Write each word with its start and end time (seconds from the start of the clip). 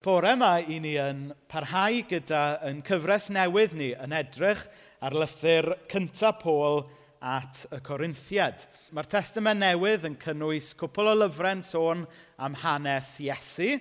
Bore 0.00 0.30
yma, 0.32 0.54
i 0.64 0.78
ni 0.80 0.94
yn 0.96 1.26
parhau 1.44 1.98
gyda 2.08 2.62
yn 2.64 2.78
cyfres 2.86 3.26
newydd 3.36 3.74
ni 3.76 3.90
yn 4.00 4.14
edrych 4.16 4.62
ar 5.04 5.12
lythyr 5.12 5.66
cyntaf 5.92 6.38
Pôl 6.40 6.86
at 7.20 7.66
y 7.68 7.82
Corinthiad. 7.84 8.64
Mae'r 8.96 9.10
testament 9.12 9.60
newydd 9.60 10.06
yn 10.08 10.16
cynnwys 10.22 10.70
cwpl 10.80 11.10
o 11.10 11.12
lyfrau'n 11.18 11.60
sôn 11.60 12.06
am 12.40 12.56
hanes 12.62 13.10
Iesu, 13.20 13.74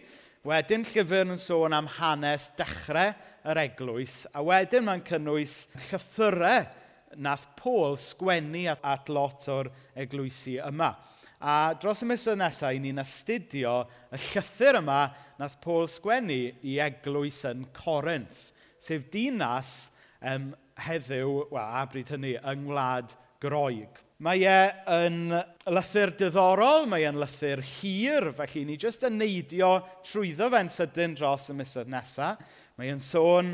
wedyn 0.43 0.83
llyfr 0.89 1.31
yn 1.37 1.39
sôn 1.39 1.77
am 1.77 1.87
hanes 1.95 2.49
dechrau 2.59 3.15
yr 3.47 3.61
eglwys, 3.63 4.25
a 4.35 4.43
wedyn 4.43 4.89
mae'n 4.89 5.05
cynnwys 5.07 5.69
llythyrau 5.85 6.67
nath 7.15 7.47
Pôl 7.63 7.95
sgwennu 7.95 8.65
at, 8.75 8.83
at 8.83 9.07
lot 9.07 9.47
o'r 9.55 9.71
eglwysi 9.95 10.59
yma. 10.67 10.91
A 11.39 11.71
dros 11.79 12.03
y 12.03 12.11
misoedd 12.11 12.41
nesaf, 12.43 12.75
ni'n 12.75 12.99
astudio 12.99 13.85
y 14.11 14.19
llythyr 14.19 14.81
yma 14.81 14.99
nath 15.39 15.55
Paul 15.63 15.87
sgwennu 15.87 16.41
i 16.67 16.75
eglwys 16.83 17.45
yn 17.47 17.63
Corinth, 17.75 18.49
sef 18.79 19.07
dinas 19.11 19.89
um, 20.19 20.51
heddiw, 20.83 21.45
wel, 21.51 21.63
a 21.63 21.85
bryd 21.87 22.11
hynny, 22.13 22.35
yng 22.39 22.67
Ngwlad 22.67 23.15
Groeg. 23.43 24.03
Mae 24.19 24.43
e 24.43 24.59
yn 24.91 25.31
lythyr 25.71 26.11
diddorol, 26.19 26.83
mae 26.91 27.05
e'n 27.07 27.21
lythyr 27.21 27.61
hir, 27.63 28.33
felly 28.35 28.65
ni 28.67 28.75
jyst 28.79 29.05
yn 29.07 29.15
neidio 29.21 29.77
trwyddo 30.03 30.49
fe'n 30.51 30.71
sydyn 30.75 31.15
dros 31.15 31.47
y 31.53 31.55
misoedd 31.55 31.91
nesaf. 31.93 32.41
Mae 32.75 32.91
e'n 32.91 32.99
sôn 32.99 33.53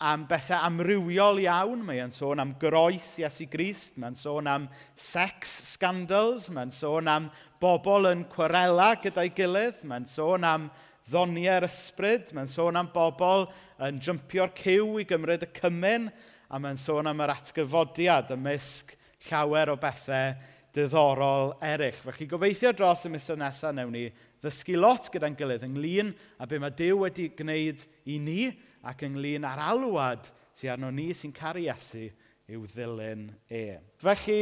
am 0.00 0.24
bethau 0.26 0.64
amrywiol 0.66 1.38
iawn. 1.44 1.84
Mae 1.86 2.00
e'n 2.02 2.12
sôn 2.14 2.42
am 2.42 2.56
groes 2.58 3.12
Iesu 3.20 3.46
Grist. 3.52 3.98
Mae'n 4.00 4.18
sôn 4.18 4.50
am 4.50 4.68
sex 4.98 5.52
scandals. 5.76 6.48
Mae'n 6.50 6.72
sôn 6.74 7.10
am 7.10 7.30
bobl 7.62 8.10
yn 8.10 8.24
cwarela 8.32 8.94
gyda'i 9.02 9.30
gilydd. 9.36 9.84
Mae'n 9.86 10.08
sôn 10.08 10.46
am 10.48 10.70
ddoniau'r 11.08 11.66
ysbryd. 11.68 12.34
Mae'n 12.36 12.50
sôn 12.50 12.78
am 12.80 12.90
bobl 12.94 13.46
yn 13.86 14.00
jympio'r 14.04 14.52
cyw 14.58 15.00
i 15.00 15.06
gymryd 15.08 15.46
y 15.46 15.50
cymen, 15.56 16.10
a 16.50 16.58
mae'n 16.58 16.80
sôn 16.80 17.08
am 17.10 17.22
yr 17.22 17.34
atgyfodiad 17.36 18.32
ymysg 18.34 18.96
llawer 19.28 19.70
o 19.72 19.76
bethau 19.80 20.34
diddorol 20.74 21.54
eraill. 21.66 22.02
Felly 22.06 22.26
gobeithio 22.30 22.72
dros 22.76 23.06
y 23.06 23.12
misoedd 23.12 23.40
nesaf 23.42 23.74
newn 23.74 23.94
ni 23.94 24.04
ddysgu 24.40 24.78
lot 24.78 25.10
gyda'n 25.12 25.36
gilydd 25.38 25.66
ynglyn 25.66 26.12
a 26.40 26.46
be 26.48 26.60
mae 26.62 26.74
Dyw 26.76 27.04
wedi 27.04 27.30
gwneud 27.36 27.84
i 28.10 28.18
ni 28.22 28.42
ac 28.86 29.04
ynglyn 29.06 29.46
â'r 29.46 29.62
alwad 29.70 30.30
sy'n 30.56 30.74
arno 30.76 30.90
ni 30.94 31.10
sy'n 31.16 31.34
caru 31.36 31.64
Iesu 31.66 32.06
yw 32.50 32.62
ddilyn 32.70 33.28
e. 33.50 33.64
Felly, 34.02 34.38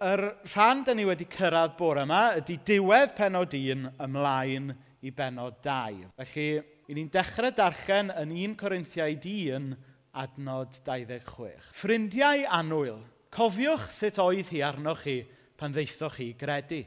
yr 0.00 0.22
rhan 0.52 0.84
da 0.86 0.94
ni 0.96 1.04
wedi 1.08 1.26
cyrraedd 1.28 1.74
bore 1.80 2.06
yma 2.06 2.22
ydy 2.38 2.56
diwedd 2.70 3.16
penod 3.18 3.56
un 3.58 3.90
ymlaen 4.00 4.70
i 5.00 5.12
benod 5.16 5.60
2. 5.64 6.10
Felly, 6.20 6.60
i 6.90 6.96
ni'n 6.96 7.10
dechrau 7.12 7.52
darllen 7.56 8.12
yn 8.20 8.34
1 8.36 8.56
Corinthiaid 8.60 9.24
1, 9.24 9.72
adnod 10.20 10.76
26. 10.84 11.70
Ffrindiau 11.78 12.44
anwyl, 12.50 13.00
cofiwch 13.32 13.88
sut 13.94 14.18
oedd 14.22 14.50
hi 14.50 14.62
arnoch 14.66 15.04
chi 15.04 15.20
pan 15.60 15.72
ddeithoch 15.74 16.18
chi 16.18 16.32
gredu. 16.38 16.82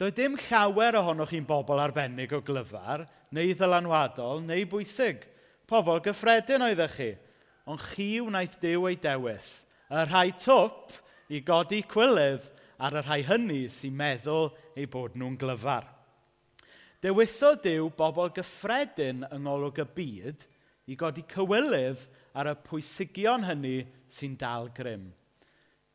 Doedd 0.00 0.16
dim 0.16 0.36
llawer 0.40 0.96
ohonoch 1.00 1.32
chi'n 1.32 1.48
bobl 1.48 1.80
arbennig 1.82 2.32
o 2.32 2.40
glyfar, 2.44 3.04
neu 3.36 3.52
ddylanwadol, 3.52 4.40
neu 4.46 4.64
bwysig. 4.70 5.26
Pobl 5.68 6.00
gyffredin 6.04 6.64
oeddech 6.66 6.96
chi, 6.96 7.10
ond 7.68 7.82
chi 7.92 8.08
wnaeth 8.24 8.58
Dyw 8.62 8.88
ei 8.90 8.98
dewis. 9.00 9.50
Y 9.90 10.04
rhai 10.06 10.30
twp 10.40 10.96
i 11.30 11.42
godi 11.46 11.82
cwylydd 11.86 12.48
ar 12.80 12.96
y 12.96 13.04
rhai 13.04 13.20
hynny 13.28 13.62
sy'n 13.70 13.96
meddwl 13.96 14.50
eu 14.74 14.88
bod 14.90 15.18
nhw'n 15.18 15.36
glyfar. 15.40 15.84
Dewisodd 17.00 17.62
Dyw 17.64 17.86
bobl 17.96 18.28
gyffredin 18.36 19.22
yng 19.32 19.46
ngolwg 19.46 19.78
y 19.80 19.84
byd 19.96 20.42
i 20.92 20.96
godi 21.00 21.22
cywilydd 21.30 22.02
ar 22.36 22.50
y 22.50 22.52
pwysigion 22.66 23.46
hynny 23.48 23.86
sy'n 24.04 24.34
dal 24.36 24.68
grym. 24.76 25.06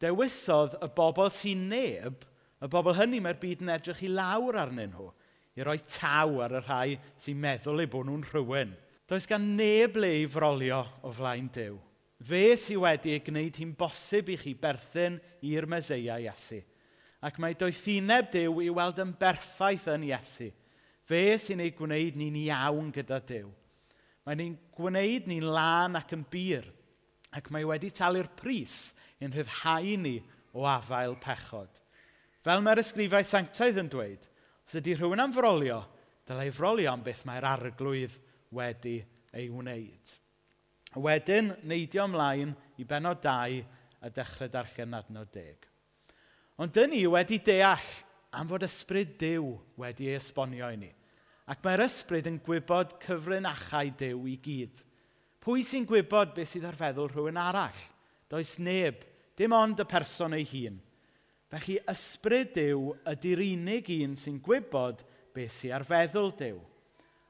Dewisodd 0.01 0.73
y 0.81 0.89
bobl 0.97 1.29
sy'n 1.33 1.67
neb, 1.69 2.25
y 2.57 2.71
bobl 2.73 2.97
hynny 2.97 3.21
mae'r 3.21 3.37
byd 3.43 3.61
yn 3.61 3.71
edrych 3.75 4.01
i 4.07 4.09
lawr 4.09 4.57
arnyn 4.63 4.95
nhw, 4.95 5.11
i 5.53 5.67
roi 5.67 5.77
taw 5.85 6.41
ar 6.47 6.57
y 6.57 6.63
rhai 6.63 6.97
sy'n 7.21 7.37
meddwl 7.45 7.85
eu 7.85 7.93
bod 7.93 8.09
nhw'n 8.09 8.25
rhywun. 8.31 8.73
Does 9.05 9.29
gan 9.29 9.51
neb 9.61 10.01
le 10.01 10.09
i 10.23 10.25
frolio 10.25 10.81
o 11.05 11.13
flaen 11.13 11.53
Dyw. 11.53 11.77
Fe 12.25 12.45
sydd 12.57 12.81
wedi 12.81 13.13
ei 13.13 13.21
gwneud 13.21 13.61
hi'n 13.61 13.77
bosib 13.77 14.33
i 14.33 14.41
chi 14.41 14.57
berthyn 14.57 15.21
i'r 15.45 15.69
Meseia 15.69 16.17
Iesu. 16.25 16.63
Ac 17.21 17.37
mae 17.37 17.53
doethineb 17.53 18.33
Dyw 18.33 18.63
i 18.65 18.73
weld 18.73 19.05
yn 19.05 19.13
berffaith 19.21 19.91
yn 19.93 20.09
Iesu– 20.09 20.49
Fe 21.05 21.37
sy'n 21.41 21.61
ei 21.61 21.73
gwneud 21.77 22.17
ni'n 22.17 22.37
iawn 22.47 22.89
gyda 22.93 23.19
Dyw. 23.29 23.49
Mae'n 24.25 24.41
ei 24.41 24.53
gwneud 24.77 25.27
ni'n 25.29 25.47
lan 25.53 25.99
ac 25.99 26.15
yn 26.17 26.23
bir, 26.31 26.65
ac 27.35 27.51
mae 27.53 27.67
wedi 27.67 27.91
talu'r 27.93 28.31
pris 28.39 28.95
i'n 29.21 29.33
rhyddhau 29.33 29.97
ni 30.01 30.15
o 30.55 30.65
afael 30.69 31.13
pechod. 31.21 31.81
Fel 32.45 32.63
mae'r 32.65 32.81
ysgrifau 32.81 33.25
sanctaidd 33.25 33.81
yn 33.81 33.91
dweud, 33.91 34.25
os 34.65 34.77
ydy 34.79 34.95
rhywun 34.97 35.21
am 35.21 35.33
frolio, 35.35 35.81
dylai 36.25 36.49
frolio 36.53 36.91
am 36.93 37.03
beth 37.05 37.25
mae'r 37.27 37.47
arglwydd 37.51 38.17
wedi 38.55 38.97
ei 39.35 39.49
wneud. 39.51 40.15
Wedyn, 40.95 41.51
neidio 41.67 42.05
ymlaen 42.07 42.53
i 42.79 42.85
benod 42.87 43.21
2 43.23 43.61
a 44.05 44.11
dechrau 44.13 44.49
darllen 44.51 44.95
adnod 44.95 45.31
10. 45.33 45.69
Ond 46.63 46.71
dyn 46.73 46.93
ni 46.93 47.01
wedi 47.11 47.41
deall 47.43 47.89
am 48.35 48.49
fod 48.49 48.65
ysbryd 48.67 49.15
Dyw 49.21 49.53
wedi 49.79 50.09
ei 50.09 50.17
esbonio 50.19 50.67
i 50.73 50.79
ni. 50.79 50.91
Ac 51.47 51.61
mae'r 51.63 51.85
ysbryd 51.85 52.27
yn 52.29 52.39
gwybod 52.43 52.97
cyfrinachau 53.03 53.91
Dyw 53.99 54.25
i 54.31 54.35
gyd. 54.43 54.81
Pwy 55.45 55.63
sy'n 55.63 55.85
gwybod 55.87 56.33
beth 56.35 56.55
sydd 56.55 56.65
ar 56.67 56.77
feddwl 56.79 57.11
rhywun 57.11 57.39
arall? 57.39 57.77
Does 58.31 58.57
neb, 58.57 59.03
dim 59.37 59.53
ond 59.53 59.79
y 59.79 59.85
person 59.87 60.33
ei 60.35 60.47
hun. 60.49 60.79
Felly 61.53 61.77
ysbryd 61.91 62.55
Dyw 62.57 62.95
ydy'r 63.13 63.43
unig 63.45 63.91
un 63.99 64.17
sy'n 64.19 64.41
gwybod 64.43 65.05
beth 65.35 65.59
sy'n 65.59 65.75
ar 65.77 65.85
feddwl 65.87 66.33
Dyw. 66.39 66.59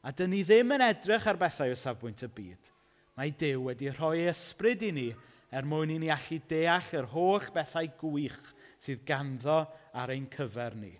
A 0.05 0.13
dyn 0.15 0.31
ni 0.31 0.43
ddim 0.45 0.73
yn 0.77 0.85
edrych 0.85 1.27
ar 1.27 1.37
bethau 1.41 1.73
o 1.73 1.77
safbwynt 1.77 2.23
y 2.25 2.31
byd. 2.31 2.71
Mae 3.17 3.31
Dyw 3.35 3.67
wedi 3.67 3.91
rhoi 3.91 4.27
ysbryd 4.29 4.85
i 4.87 4.91
ni 4.95 5.09
er 5.55 5.67
mwyn 5.67 5.93
i 5.95 5.99
ni 6.01 6.09
allu 6.13 6.39
deall 6.49 6.91
yr 6.99 7.09
holl 7.13 7.51
bethau 7.55 7.89
gwych 7.99 8.53
sydd 8.81 9.03
ganddo 9.07 9.63
ar 9.95 10.13
ein 10.13 10.27
cyfer 10.31 10.75
ni. 10.79 10.93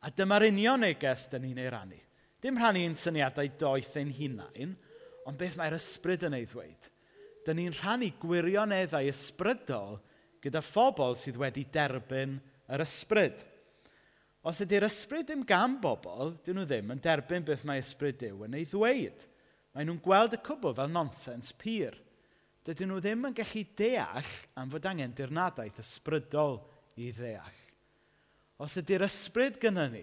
A 0.00 0.08
dyma'r 0.10 0.48
union 0.48 0.80
neges 0.80 1.26
dyn 1.32 1.44
ni'n 1.44 1.60
ei 1.60 1.72
rannu. 1.72 1.98
Dim 2.40 2.56
rhannu 2.56 2.80
ein 2.86 2.96
syniadau 2.96 3.50
doeth 3.60 3.98
ein 4.00 4.12
hunain, 4.16 4.72
ond 5.28 5.38
beth 5.38 5.58
mae'r 5.60 5.76
ysbryd 5.76 6.24
yn 6.30 6.38
ei 6.38 6.46
ddweud. 6.48 6.88
Dyn 7.44 7.60
ni'n 7.60 7.76
rhannu 7.76 8.08
gwirioneddau 8.22 9.10
ysbrydol 9.12 9.98
gyda 10.40 10.62
phobl 10.64 11.18
sydd 11.20 11.36
wedi 11.40 11.66
derbyn 11.72 12.38
yr 12.72 12.84
ysbryd. 12.86 13.44
Os 14.48 14.62
ydy'r 14.64 14.88
ysbryd 14.88 15.28
ddim 15.28 15.44
gan 15.44 15.76
bobl, 15.82 16.32
dyn 16.44 16.56
nhw 16.56 16.64
ddim 16.64 16.94
yn 16.94 17.02
derbyn 17.04 17.44
beth 17.44 17.66
mae 17.68 17.82
ysbryd 17.82 18.22
Dyw 18.22 18.46
yn 18.46 18.56
ei 18.56 18.64
ddweud. 18.68 19.26
Mae 19.76 19.84
nhw'n 19.84 20.00
gweld 20.02 20.38
y 20.38 20.40
cwbl 20.46 20.78
fel 20.78 20.94
nonsens 20.94 21.52
pur. 21.60 21.98
Dydyn 22.64 22.88
nhw 22.88 23.02
ddim 23.04 23.28
yn 23.28 23.36
gallu 23.36 23.66
deall 23.76 24.32
am 24.56 24.72
fod 24.72 24.88
angen 24.88 25.12
dirnadaeth 25.16 25.82
ysbrydol 25.84 26.62
i 26.96 27.12
ddeall. 27.12 27.60
Os 28.60 28.76
ydy'r 28.76 29.06
ysbryd 29.06 29.56
gyda 29.62 29.86
ni, 29.88 30.02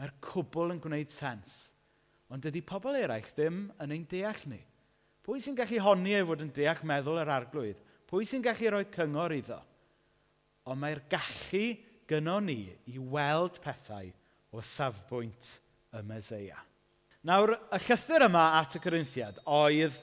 mae'r 0.00 0.14
cwbl 0.24 0.72
yn 0.74 0.80
gwneud 0.80 1.12
sens. 1.12 1.74
Ond 2.32 2.46
dydy 2.46 2.62
pobl 2.64 2.96
eraill 2.96 3.28
ddim 3.34 3.66
yn 3.82 3.92
ein 3.92 4.06
deall 4.08 4.44
ni. 4.48 4.60
Pwy 5.26 5.42
sy'n 5.42 5.58
gallu 5.58 5.82
honni 5.84 6.14
ei 6.16 6.24
fod 6.24 6.44
yn 6.46 6.52
deall 6.56 6.80
meddwl 6.88 7.20
yr 7.20 7.32
arglwydd? 7.34 7.82
Pwy 8.08 8.24
sy'n 8.26 8.44
gallu 8.44 8.72
rhoi 8.72 8.86
cyngor 8.94 9.34
iddo? 9.36 9.58
Ond 10.70 10.80
mae'r 10.80 11.02
gallu 11.12 11.64
gyno 12.08 12.38
ni 12.42 12.62
i 12.90 12.96
weld 12.98 13.60
pethau 13.62 14.08
o 14.50 14.64
safbwynt 14.64 15.50
y 15.94 16.02
Meseia. 16.06 16.58
Nawr, 17.28 17.52
y 17.68 17.78
llythyr 17.84 18.24
yma 18.30 18.46
at 18.62 18.78
y 18.78 18.82
Corinthiad 18.82 19.42
oedd, 19.44 19.98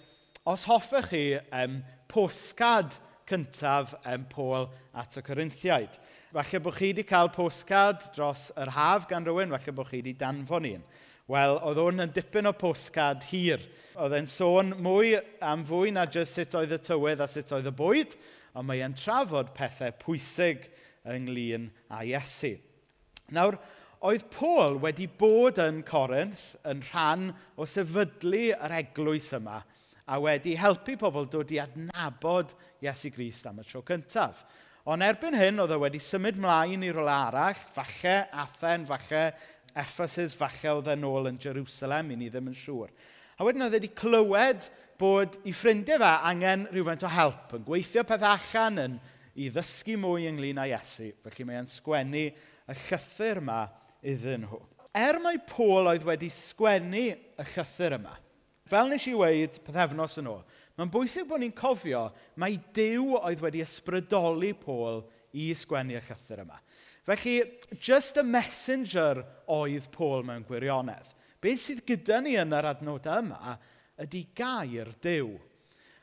os 0.47 0.67
hoffech 0.69 1.09
chi, 1.09 1.23
um, 1.63 1.79
postcard 2.11 2.99
cyntaf 3.27 3.93
um, 4.03 4.23
Pôl 4.31 4.69
at 4.97 5.17
y 5.19 5.23
Corinthiaid. 5.25 5.99
Falle 6.31 6.61
bod 6.63 6.75
chi 6.77 6.91
wedi 6.91 7.05
cael 7.07 7.31
postcard 7.33 8.09
dros 8.15 8.49
yr 8.59 8.71
haf 8.75 9.07
gan 9.09 9.25
rhywun, 9.27 9.53
falle 9.55 9.75
bod 9.75 9.89
chi 9.91 10.01
wedi 10.01 10.15
danfon 10.19 10.67
un. 10.69 10.83
Wel, 11.27 11.57
oedd 11.67 11.79
hwn 11.81 12.05
yn 12.05 12.13
dipyn 12.15 12.47
o 12.47 12.53
postcard 12.55 13.25
hir. 13.27 13.63
Oedd 13.99 14.15
e'n 14.15 14.29
sôn 14.31 14.71
mwy 14.83 15.17
am 15.43 15.65
fwy 15.67 15.91
na 15.91 16.05
jyst 16.07 16.37
sut 16.37 16.55
oedd 16.55 16.75
y 16.77 16.79
tywydd 16.79 17.23
a 17.23 17.27
sut 17.27 17.51
oedd 17.57 17.67
y 17.67 17.73
bwyd, 17.75 18.15
ond 18.55 18.69
mae 18.69 18.83
e'n 18.85 18.95
trafod 18.95 19.51
pethau 19.57 19.91
pwysig 20.05 20.69
ynglyn 21.07 21.67
â 21.91 22.03
Iesu. 22.07 22.53
Nawr, 23.35 23.57
oedd 24.07 24.27
Paul 24.31 24.79
wedi 24.83 25.09
bod 25.19 25.59
yn 25.59 25.81
Corinth 25.87 26.53
yn 26.67 26.83
rhan 26.91 27.31
o 27.59 27.67
sefydlu 27.67 28.45
yr 28.55 28.77
eglwys 28.79 29.33
yma 29.35 29.61
a 30.07 30.17
wedi 30.23 30.55
helpu 30.59 30.95
pobl 30.99 31.27
dod 31.29 31.51
i 31.51 31.59
adnabod 31.59 32.53
Iesu 32.83 33.11
Grist 33.11 33.49
am 33.49 33.59
y 33.59 33.67
tro 33.67 33.83
cyntaf. 33.87 34.45
Ond 34.87 35.03
erbyn 35.03 35.35
hyn, 35.35 35.59
oedd 35.59 35.73
e 35.75 35.79
wedi 35.81 35.99
symud 35.99 36.37
mlaen 36.39 36.85
i 36.87 36.91
rola 36.95 37.17
arall, 37.27 37.59
falle 37.75 38.15
Athen, 38.31 38.85
falle 38.87 39.23
Ephesus, 39.75 40.35
falle 40.37 40.71
oedd 40.77 40.87
e'n 40.93 41.03
ôl 41.07 41.27
yn 41.33 41.39
Jerusalem, 41.43 42.13
i 42.15 42.19
ni 42.19 42.29
ddim 42.31 42.47
yn 42.53 42.55
siŵr. 42.55 42.93
A 43.37 43.45
wedyn 43.45 43.65
oedd 43.65 43.75
e 43.75 43.81
wedi 43.81 43.91
clywed 43.99 44.69
bod 44.97 45.35
i 45.45 45.51
ffrindiau 45.53 45.99
fe 46.01 46.13
angen 46.31 46.63
rhywfaint 46.71 47.03
o 47.03 47.11
help, 47.11 47.51
yn 47.59 47.67
gweithio 47.67 48.05
peth 48.07 48.23
allan, 48.25 48.79
yn 48.85 48.95
i 49.37 49.51
ddysgu 49.53 49.97
mwy 50.01 50.29
ynglyn 50.31 50.63
â 50.63 50.69
Iesu. 50.71 51.11
Felly 51.25 51.45
mae 51.45 51.59
e'n 51.59 51.69
sgwennu 51.69 52.23
y 52.31 52.77
llythyr 52.85 53.43
yma 53.43 53.59
iddyn 54.07 54.47
nhw. 54.47 54.61
Er 54.97 55.19
mai 55.21 55.35
Paul 55.51 55.91
oedd 55.91 56.07
wedi 56.07 56.31
sgwennu 56.33 57.03
y 57.11 57.45
llythyr 57.51 57.99
yma, 57.99 58.15
Fel 58.67 58.89
nes 58.91 59.05
i 59.07 59.13
weid 59.15 59.59
pethefnos 59.63 60.17
yn 60.19 60.27
ôl, 60.27 60.41
mae'n 60.75 60.91
bwysig 60.91 61.27
bod 61.29 61.39
ni'n 61.39 61.55
cofio 61.55 62.07
mae 62.41 62.57
Dyw 62.75 63.15
oedd 63.21 63.43
wedi 63.45 63.63
ysbrydoli 63.63 64.51
Pôl 64.59 65.03
i 65.39 65.49
sgwennu 65.55 65.95
y 65.95 66.01
llythyr 66.03 66.43
yma. 66.43 66.59
Felly, 67.07 67.37
just 67.79 68.19
a 68.19 68.23
messenger 68.27 69.23
oedd 69.55 69.87
Pôl 69.93 70.25
mewn 70.27 70.43
gwirionedd. 70.47 71.13
Be 71.39 71.53
sydd 71.55 71.85
gyda 71.87 72.19
ni 72.23 72.35
yn 72.39 72.55
yr 72.57 72.67
adnodau 72.73 73.23
yma 73.23 73.55
ydy 74.03 74.25
gair 74.35 74.91
Dyw. 75.03 75.31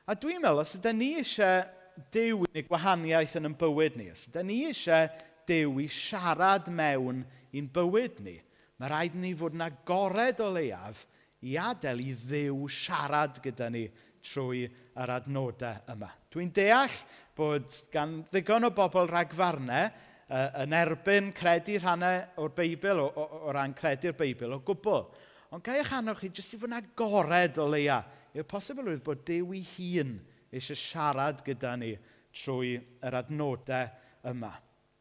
A 0.08 0.16
dwi'n 0.16 0.40
meddwl, 0.40 0.62
os 0.64 0.76
ydy 0.78 0.94
ni 0.96 1.10
eisiau 1.20 1.66
Dyw 2.14 2.48
i 2.56 2.64
gwahaniaeth 2.66 3.36
yn 3.38 3.50
ein 3.50 3.58
bywyd 3.58 3.98
ni, 4.00 4.08
os 4.14 4.24
ydy 4.30 4.46
ni 4.48 4.62
eisiau 4.70 5.10
Dyw 5.48 5.82
i 5.84 5.90
siarad 5.92 6.70
mewn 6.72 7.20
i'n 7.54 7.68
bywyd 7.74 8.22
ni, 8.24 8.38
mae 8.80 8.90
rhaid 8.90 9.18
ni 9.20 9.34
fod 9.38 9.54
yn 9.58 9.66
agored 9.68 10.40
o 10.40 10.48
leiaf 10.56 11.04
i 11.44 11.56
adael 11.60 12.00
i 12.04 12.14
ddiw 12.16 12.64
siarad 12.72 13.40
gyda 13.44 13.68
ni 13.72 13.84
trwy 14.24 14.64
yr 15.00 15.12
adnodau 15.18 15.92
yma. 15.92 16.08
Dwi'n 16.32 16.52
deall 16.56 16.96
bod 17.36 17.68
gan 17.92 18.20
ddigon 18.30 18.68
o 18.68 18.72
bobl 18.74 19.10
ragfarnau 19.10 19.90
uh, 19.90 20.48
yn 20.64 20.76
erbyn 20.78 21.30
credu 21.36 21.76
rhannau 21.80 22.22
o'r 22.40 22.54
Beibl, 22.56 23.02
o, 23.04 23.08
o, 23.08 23.44
o 23.48 23.54
ran 23.54 23.76
credu'r 23.76 24.16
Beibl 24.18 24.56
o 24.56 24.60
gwbl. 24.64 25.06
Ond 25.54 25.64
gael 25.64 25.82
eich 25.82 25.92
annog 25.94 26.18
chi 26.18 26.32
jyst 26.34 26.56
i 26.56 26.58
fod 26.58 26.72
yn 26.72 26.78
agored 26.80 27.60
o 27.62 27.68
leia. 27.70 28.00
Yw'r 28.34 28.48
posibl 28.50 28.88
oedd 28.90 29.04
bod 29.06 29.22
Dew 29.28 29.52
ei 29.54 29.62
hun 29.76 30.16
eisiau 30.54 30.78
siarad 30.78 31.42
gyda 31.46 31.74
ni 31.78 31.92
trwy 32.34 32.76
yr 33.04 33.18
adnodau 33.20 33.90
yma. 34.30 34.54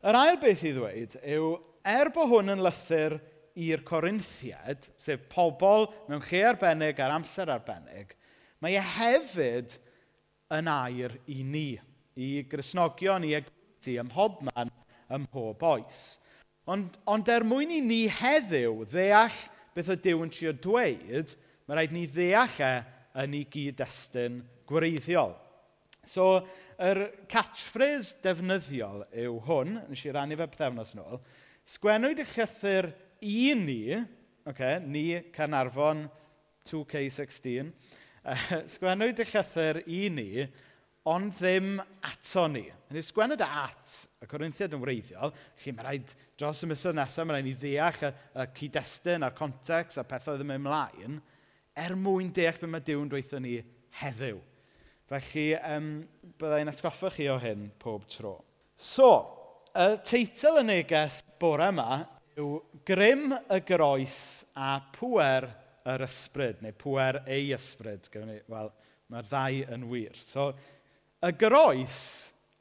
Yr 0.03 0.19
ail 0.19 0.37
beth 0.41 0.65
i 0.67 0.73
ddweud 0.75 1.15
yw, 1.23 1.53
er 1.87 2.11
bod 2.13 2.29
hwn 2.31 2.53
yn 2.53 2.63
lythyr 2.63 3.17
i'r 3.59 3.83
Corinthiad, 3.85 4.87
sef 4.97 5.27
pobl 5.31 5.87
mewn 6.07 6.23
lle 6.25 6.43
arbennig 6.49 6.99
ar 7.03 7.13
amser 7.13 7.51
arbennig, 7.53 8.15
mae 8.63 8.77
e 8.79 8.85
hefyd 8.95 9.75
yn 10.53 10.69
air 10.71 11.17
i 11.29 11.43
ni, 11.45 11.67
i 12.17 12.29
grisnogion, 12.49 13.25
i 13.27 13.35
eglwysi, 13.37 13.97
ym 14.01 14.09
mhobman, 14.09 14.71
ym 15.13 15.27
mhob 15.27 15.65
oes. 15.69 16.03
Ond, 16.69 16.97
ond 17.09 17.29
er 17.29 17.43
mwyn 17.45 17.73
i 17.75 17.81
ni 17.83 18.03
heddiw 18.07 18.85
ddeall 18.87 19.39
beth 19.75 19.91
o 19.91 19.97
Dyw 19.99 20.23
yn 20.23 20.31
trio 20.31 20.53
dweud, 20.63 21.33
mae 21.67 21.77
rhaid 21.77 21.95
ni 21.95 22.05
ddeall 22.07 22.59
e 22.63 22.73
yn 23.23 23.37
ei 23.37 23.47
gyd-destun 23.51 24.41
gwreiddiol. 24.69 25.33
So, 26.07 26.43
yr 26.83 27.05
catchphrase 27.31 28.17
defnyddiol 28.23 29.05
yw 29.23 29.37
hwn, 29.47 29.77
nes 29.89 30.03
i 30.03 30.13
rannu 30.13 30.37
fe 30.39 30.47
pethefnos 30.51 30.93
nôl, 30.97 31.19
sgwennwyd 31.69 32.21
y 32.23 32.27
llythyr 32.27 32.89
i 33.23 33.53
ni, 33.55 33.95
okay, 34.45 34.79
ni 34.83 35.07
Canarfon 35.33 36.05
2K16, 36.67 37.71
uh, 38.27 38.45
sgwennwyd 38.75 39.23
y 39.23 39.27
llythyr 39.31 39.81
i 39.87 40.03
ni, 40.11 40.29
ond 41.09 41.33
ddim 41.35 41.75
ato 42.07 42.45
ni. 42.51 42.63
Yn 42.87 42.99
ei 42.99 43.03
sgwennod 43.03 43.41
e 43.43 43.47
at 43.47 43.97
y 44.23 44.29
Corinthiad 44.31 44.75
yn 44.75 44.83
wreiddiol, 44.83 45.33
lle 45.63 45.75
mae 45.75 45.87
rhaid 45.87 46.15
dros 46.39 46.63
y 46.63 46.69
misoedd 46.71 46.99
nesaf, 46.99 47.27
mae 47.27 47.39
rhaid 47.39 47.49
ni 47.49 47.55
ddeall 47.59 48.07
y, 48.07 48.11
y 48.39 48.47
cyd-destun 48.59 49.27
a'r 49.27 49.35
context 49.35 49.99
a 49.99 50.07
pethau 50.07 50.39
ddim 50.39 50.55
ymlaen, 50.55 51.19
er 51.75 51.95
mwyn 51.99 52.31
deall 52.35 52.59
beth 52.61 52.71
mae 52.71 52.85
Dyw'n 52.87 53.11
dweithio 53.11 53.41
ni 53.43 53.57
heddiw. 53.99 54.39
Felly, 55.11 55.47
um, 55.59 55.93
byddai'n 56.39 56.71
esgoffa 56.71 57.11
chi 57.13 57.27
o 57.29 57.35
hyn 57.41 57.67
pob 57.81 58.07
tro. 58.09 58.37
So, 58.79 59.09
y 59.75 59.97
teitl 60.07 60.61
y 60.61 60.67
neges 60.67 61.19
bore 61.41 61.67
yma 61.73 62.03
yw 62.39 62.57
grym 62.87 63.33
y 63.33 63.59
groes 63.67 64.17
a 64.55 64.77
pwer 64.95 65.47
yr 65.89 66.03
ysbryd, 66.05 66.61
neu 66.63 66.75
pwer 66.79 67.21
ei 67.27 67.51
ysbryd. 67.55 68.07
Wel, 68.49 68.71
mae'r 69.11 69.29
ddau 69.29 69.59
yn 69.75 69.87
wir. 69.91 70.19
So, 70.23 70.51
y 71.23 71.31
groes 71.39 71.97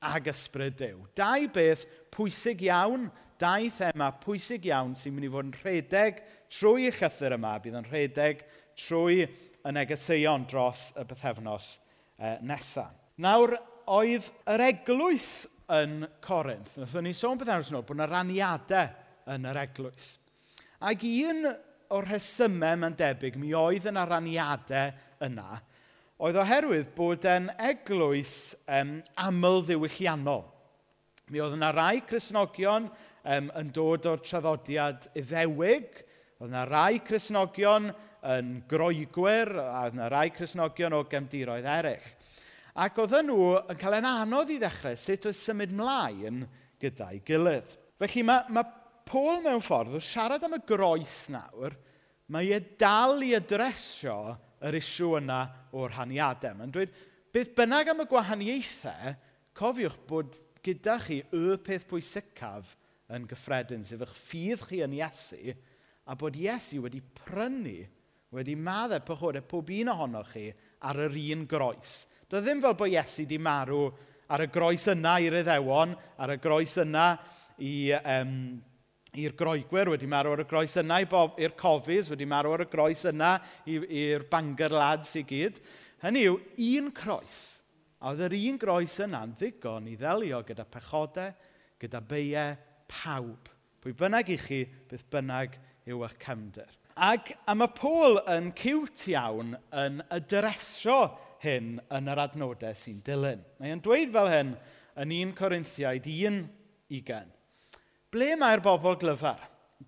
ag 0.03 0.29
ysbryd 0.33 0.79
Dyw. 0.81 1.05
Dau 1.19 1.49
beth 1.55 1.87
pwysig 2.15 2.67
iawn, 2.67 3.09
dau 3.41 3.69
thema 3.75 4.11
pwysig 4.23 4.67
iawn 4.71 4.97
sy'n 4.99 5.15
mynd 5.15 5.29
i 5.29 5.33
fod 5.33 5.49
yn 5.49 5.55
rhedeg 5.63 6.23
trwy 6.53 6.89
y 6.91 6.95
llythyr 6.95 7.37
yma, 7.39 7.57
bydd 7.63 7.79
yn 7.81 7.89
rhedeg 7.89 8.43
trwy 8.87 9.25
y 9.63 9.75
negeseuon 9.77 10.49
dros 10.51 10.91
y 10.99 11.07
bythefnos 11.07 11.77
e, 12.19 12.37
nesaf. 12.43 12.93
Nawr, 13.23 13.57
oedd 13.93 14.29
yr 14.51 14.63
eglwys 14.67 15.31
yn 15.73 16.03
Corinth. 16.25 16.77
Nothen 16.81 17.07
ni 17.07 17.15
sôn 17.17 17.39
beth 17.39 17.51
arall 17.55 17.83
bod 17.83 17.97
yna 17.97 18.11
raniadau 18.11 18.91
yn 19.31 19.47
yr 19.51 19.61
eglwys. 19.63 20.15
Ac 20.83 21.05
un 21.07 21.47
o'r 21.93 22.09
rhesymau 22.09 22.79
mae'n 22.81 22.97
debyg, 22.99 23.37
mi 23.39 23.53
oedd 23.57 23.87
yn 23.91 24.01
araniadau 24.01 24.95
yna, 25.27 25.61
oedd 26.23 26.39
oherwydd 26.39 26.93
bod 26.97 27.27
e'n 27.29 27.51
eglwys 27.71 28.55
um, 28.71 28.97
aml 29.21 29.63
ddiwylliannol. 29.67 30.45
Mi 31.33 31.43
oedd 31.43 31.57
yna 31.57 31.71
rai 31.75 32.03
Cresnogion 32.07 32.89
um, 32.89 33.51
yn 33.59 33.71
dod 33.75 34.09
o'r 34.11 34.23
traddodiad 34.25 35.11
iddewig, 35.19 36.03
oedd 36.41 36.51
yna 36.51 36.65
rai 36.69 37.03
Cresnogion 37.05 37.91
yn 38.33 38.53
groegwyr, 38.71 39.55
a 39.59 39.87
oedd 39.87 39.99
yna 39.99 40.11
rai 40.13 40.29
Cresnogion 40.35 40.97
o 40.99 41.05
gemdiroedd 41.11 41.69
eraill. 41.69 42.11
Ac 42.83 42.99
oedd 43.03 43.19
nhw 43.27 43.49
yn 43.69 43.81
cael 43.81 43.99
ein 43.99 44.09
anodd 44.09 44.53
i 44.55 44.61
ddechrau 44.63 44.97
sut 44.97 45.27
oedd 45.29 45.37
symud 45.37 45.75
mlaen 45.77 46.47
gyda'i 46.81 47.21
gilydd. 47.27 47.75
Felly 48.01 48.23
mae, 48.27 48.47
mae 48.49 48.82
Paul 49.09 49.43
mewn 49.45 49.63
ffordd, 49.65 49.97
wrth 49.97 50.09
siarad 50.09 50.45
am 50.47 50.57
y 50.57 50.63
groes 50.67 51.27
nawr, 51.33 51.77
mae 52.33 52.53
e 52.55 52.61
dal 52.81 53.23
i 53.25 53.33
adresio 53.37 54.17
yr 54.63 54.79
isiw 54.79 55.17
yna 55.19 55.41
o'r 55.77 55.97
haniadau. 55.99 56.57
Mae'n 56.59 56.73
dweud, 56.75 56.95
beth 57.35 57.53
bynnag 57.59 57.91
am 57.93 58.05
y 58.05 58.09
gwahaniaethau, 58.11 59.17
cofiwch 59.59 59.99
bod 60.09 60.39
gyda 60.65 60.99
chi 61.03 61.21
y 61.35 61.57
peth 61.65 61.89
pwysicaf 61.91 62.77
yn 63.13 63.27
gyffredin, 63.29 63.85
sef 63.85 64.05
eich 64.07 64.15
ffydd 64.17 64.65
chi 64.69 64.81
yn 64.87 64.97
Iesu, 64.97 65.57
a 66.07 66.17
bod 66.19 66.39
Iesu 66.39 66.81
wedi 66.85 67.03
prynu, 67.03 67.83
wedi 68.33 68.57
maddau 68.57 69.03
pychodau 69.05 69.45
pob 69.49 69.71
un 69.75 69.93
ohonoch 69.93 70.33
chi 70.33 70.49
ar 70.89 71.03
yr 71.05 71.19
un 71.35 71.45
groes. 71.51 72.07
Doedd 72.31 72.47
e 72.47 72.49
ddim 72.49 72.63
fel 72.65 72.79
bod 72.79 72.93
Iesu 72.95 73.27
wedi 73.27 73.39
marw 73.43 73.85
ar 74.33 74.47
y 74.47 74.49
groes 74.53 74.87
yna 74.89 75.19
i'r 75.21 75.41
iddewon, 75.43 75.97
ar 76.17 76.33
y 76.33 76.39
groes 76.41 76.79
yna 76.81 77.07
i 77.61 77.93
um, 77.99 78.37
i'r 79.13 79.35
groegwyr 79.37 79.91
wedi 79.93 80.09
marw 80.09 80.33
ar 80.33 80.43
y 80.45 80.49
groes 80.49 80.75
yna, 80.81 81.03
i'r 81.05 81.57
cofis 81.59 82.09
wedi 82.09 82.25
marw 82.29 82.55
ar 82.55 82.65
y 82.65 82.69
groes 82.73 83.05
yna, 83.11 83.35
i'r 83.69 84.25
banger 84.31 84.73
lads 84.73 85.17
i 85.21 85.25
gyd. 85.29 85.61
Hynny 86.03 86.25
yw, 86.31 86.39
un 86.73 86.89
croes. 86.97 87.41
A 88.01 88.11
oedd 88.11 88.25
yr 88.27 88.37
un 88.39 88.57
groes 88.59 88.95
yna'n 89.05 89.35
ddigon 89.39 89.91
i 89.93 89.99
ddelio 90.01 90.41
gyda 90.49 90.65
pechodau, 90.67 91.35
gyda 91.83 92.01
beiau, 92.09 92.57
pawb. 92.89 93.51
Pwy 93.83 93.93
bynnag 93.99 94.33
i 94.33 94.39
chi, 94.41 94.63
beth 94.89 95.05
bynnag 95.13 95.59
yw 95.91 96.07
eich 96.07 96.17
cefndir. 96.23 96.73
Ac 96.93 97.35
a 97.49 97.55
mae 97.57 97.73
Paul 97.77 98.19
yn 98.31 98.51
cywt 98.57 99.05
iawn 99.13 99.55
yn 99.83 100.01
ydyresio 100.13 100.99
hyn 101.45 101.77
yn 101.93 102.11
yr 102.13 102.25
adnodau 102.25 102.77
sy'n 102.79 103.01
dilyn. 103.05 103.45
Mae'n 103.61 103.85
dweud 103.85 104.13
fel 104.15 104.33
hyn 104.33 104.57
yn 105.03 105.15
1 105.21 105.37
Corinthiaid 105.39 106.09
1 106.09 106.43
ugen. 106.97 107.31
Ble 108.13 108.35
mae'r 108.37 108.61
bobl 108.61 108.99
glyfar? 109.01 109.41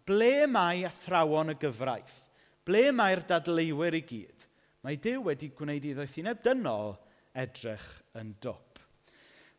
Ble 0.09 0.47
mae 0.49 0.87
athrawon 0.89 1.53
y 1.53 1.59
gyfraith? 1.61 2.23
Ble 2.65 2.87
mae'r 2.97 3.21
dadleuwyr 3.29 3.99
i 3.99 4.01
gyd? 4.09 4.47
Mae 4.85 4.97
Dyw 5.01 5.27
wedi 5.27 5.51
gwneud 5.57 5.85
iddo 5.91 6.07
thuneb 6.09 6.41
dynol 6.45 6.95
edrych 7.37 7.85
yn 8.17 8.33
dwp. 8.41 8.81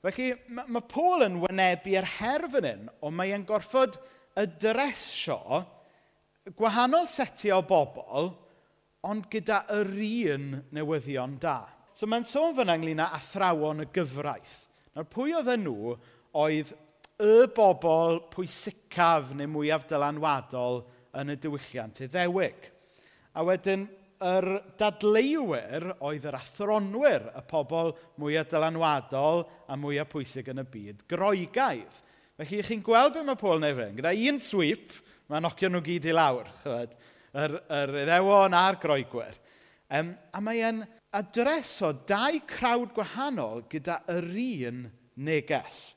Felly, 0.05 0.31
mae 0.53 0.73
ma 0.73 0.81
Paul 0.85 1.25
yn 1.25 1.37
wynebu 1.41 1.93
yr 1.97 2.09
her 2.17 2.45
fan 2.53 2.67
hyn, 2.69 2.89
ond 3.05 3.17
mae 3.17 3.33
e'n 3.33 3.45
gorfod 3.45 3.99
y 4.37 4.45
dresio 4.61 5.39
gwahanol 6.57 7.07
setiau 7.09 7.61
o 7.61 7.65
bobl, 7.65 8.31
ond 9.05 9.29
gyda 9.33 9.63
yr 9.73 9.89
un 9.93 10.49
newyddion 10.73 11.37
da. 11.41 11.59
So 11.93 12.09
mae'n 12.09 12.25
sôn 12.27 12.53
fan 12.57 12.73
ynglyn 12.73 13.01
â 13.01 13.11
athrawon 13.17 13.85
y 13.85 13.87
gyfraith. 13.93 14.65
Nawr 14.93 15.09
pwy 15.09 15.33
oedd 15.37 15.53
nhw 15.61 15.95
oedd 16.35 16.73
y 17.21 17.45
bobl 17.55 18.19
pwysicaf 18.33 19.31
neu 19.37 19.47
mwyaf 19.51 19.85
dylanwadol 19.89 20.81
yn 21.15 21.31
y 21.31 21.37
diwylliant 21.39 22.01
iddewig. 22.03 22.67
A 23.35 23.43
wedyn, 23.47 23.85
yr 24.25 24.47
dadleuwyr 24.79 25.89
oedd 26.03 26.27
yr 26.27 26.37
athronwyr, 26.37 27.29
y 27.35 27.43
pobl 27.49 27.93
mwyaf 28.21 28.51
dylanwadol 28.51 29.45
a 29.67 29.77
mwyaf 29.79 30.11
pwysig 30.11 30.51
yn 30.51 30.63
y 30.63 30.67
byd 30.75 31.03
groegaidd. 31.11 32.03
Felly, 32.35 32.61
chi'n 32.67 32.83
gweld 32.83 33.15
beth 33.15 33.27
mae 33.27 33.39
Paul 33.39 33.63
neu 33.63 33.75
fynd. 33.77 33.99
Gyda 33.99 34.11
un 34.27 34.39
sweep, 34.43 34.95
mae 35.31 35.43
nocio 35.43 35.71
nhw 35.71 35.83
gyd 35.85 36.07
i 36.11 36.15
lawr, 36.15 36.51
chywed, 36.63 36.95
yr, 37.31 37.57
yr 37.79 37.97
iddewon 38.03 38.55
a'r 38.59 38.79
groegwyr. 38.81 39.39
Um, 39.95 40.15
a 40.35 40.41
mae 40.43 40.63
e'n 40.67 40.83
o 41.15 41.91
dau 42.09 42.39
crawd 42.49 42.91
gwahanol 42.95 43.63
gyda 43.71 44.01
yr 44.11 44.27
un 44.27 44.81
neges. 45.15 45.94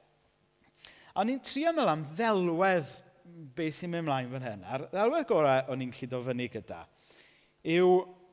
A 1.18 1.24
o'n 1.24 1.32
i'n 1.32 1.40
trio 1.42 1.72
meddwl 1.74 1.90
am 1.90 2.02
ddelwedd 2.14 2.90
beth 3.58 3.80
sy'n 3.80 3.90
mynd 3.90 4.04
ymlaen 4.04 4.28
fan 4.30 4.44
hyn. 4.46 4.60
A'r 4.62 4.84
ddelwedd 4.92 5.24
gorau 5.26 5.72
o'n 5.72 5.82
i'n 5.82 5.90
llido 5.96 6.20
fyny 6.22 6.46
gyda 6.52 6.84
yw 7.74 7.88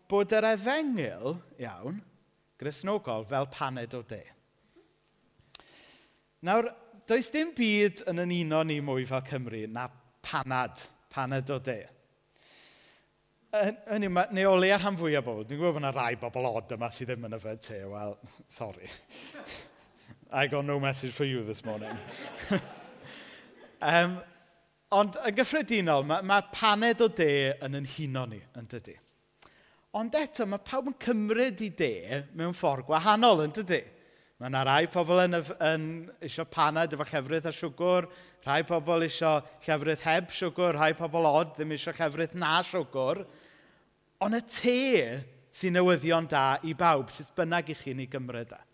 bod 0.06 0.36
yr 0.38 0.46
efengil, 0.52 1.40
iawn, 1.58 1.98
grisnogol, 2.62 3.26
fel 3.26 3.50
paned 3.50 3.98
o 3.98 4.04
de. 4.06 4.22
Nawr, 6.46 6.70
does 7.10 7.32
dim 7.34 7.56
byd 7.58 8.06
yn 8.12 8.22
yn 8.22 8.38
uno 8.44 8.62
ni 8.70 8.78
mwy 8.86 9.10
fel 9.10 9.26
Cymru 9.26 9.66
na 9.66 9.88
panad, 10.22 10.86
paned 11.10 11.50
o 11.50 11.58
de. 11.58 11.80
Hynny, 13.56 14.14
neu 14.36 14.52
o 14.52 14.58
ar 14.62 14.84
rhan 14.84 15.02
fwyaf 15.02 15.26
bod, 15.26 15.48
dwi'n 15.50 15.58
gwybod 15.58 15.80
bod 15.80 15.82
yna 15.82 15.96
rai 15.96 16.20
bobl 16.22 16.52
od 16.54 16.78
yma 16.78 16.94
sydd 16.94 17.16
ddim 17.16 17.26
yn 17.32 17.40
yfed 17.40 17.66
te, 17.66 17.82
wel, 17.90 18.20
sori. 18.60 18.94
I 20.36 20.48
got 20.48 20.66
no 20.66 20.82
message 20.82 21.14
for 21.14 21.24
you 21.24 21.46
this 21.46 21.64
morning. 21.64 21.98
um, 23.82 24.18
ond 24.92 25.16
yn 25.24 25.36
gyffredinol, 25.38 26.04
mae, 26.04 26.26
mae 26.28 26.44
paned 26.52 27.00
o 27.06 27.08
de 27.08 27.54
yn 27.64 27.78
yn 27.80 27.88
huno 27.94 28.26
ni, 28.28 28.42
yn 28.60 28.68
dydy. 28.68 28.98
Ond 29.96 30.18
eto, 30.20 30.44
mae 30.52 30.60
pawb 30.60 30.92
yn 30.92 30.98
cymryd 31.06 31.64
i 31.64 31.70
de 31.80 32.20
mewn 32.36 32.52
ffordd 32.52 32.84
gwahanol, 32.90 33.46
yn 33.46 33.56
dydy. 33.56 33.80
Mae 34.36 34.52
yna 34.52 34.66
rai 34.68 34.82
pobl 34.92 35.24
yn, 35.24 35.40
yn 35.40 35.88
eisiau 36.20 36.52
paned 36.52 37.00
efo 37.00 37.08
llefrith 37.14 37.48
a 37.48 37.56
siwgr, 37.56 38.12
rhai 38.44 38.60
pobl 38.68 39.08
eisiau 39.08 39.40
llefrith 39.64 40.04
heb 40.04 40.36
siwgr, 40.36 40.76
rhai 40.76 40.92
pobl 41.00 41.32
od 41.32 41.56
ddim 41.56 41.72
eisiau 41.80 41.96
llefrith 41.96 42.36
na 42.36 42.58
siwgr. 42.74 43.24
Ond 44.28 44.44
y 44.44 44.46
te 44.52 44.80
sy'n 45.56 45.80
newyddion 45.80 46.28
da 46.28 46.48
i 46.68 46.76
bawb, 46.76 47.08
sut 47.08 47.32
bynnag 47.40 47.72
i 47.72 47.84
chi'n 47.86 48.04
ei 48.04 48.12
gymryd 48.12 48.52
da. 48.52 48.66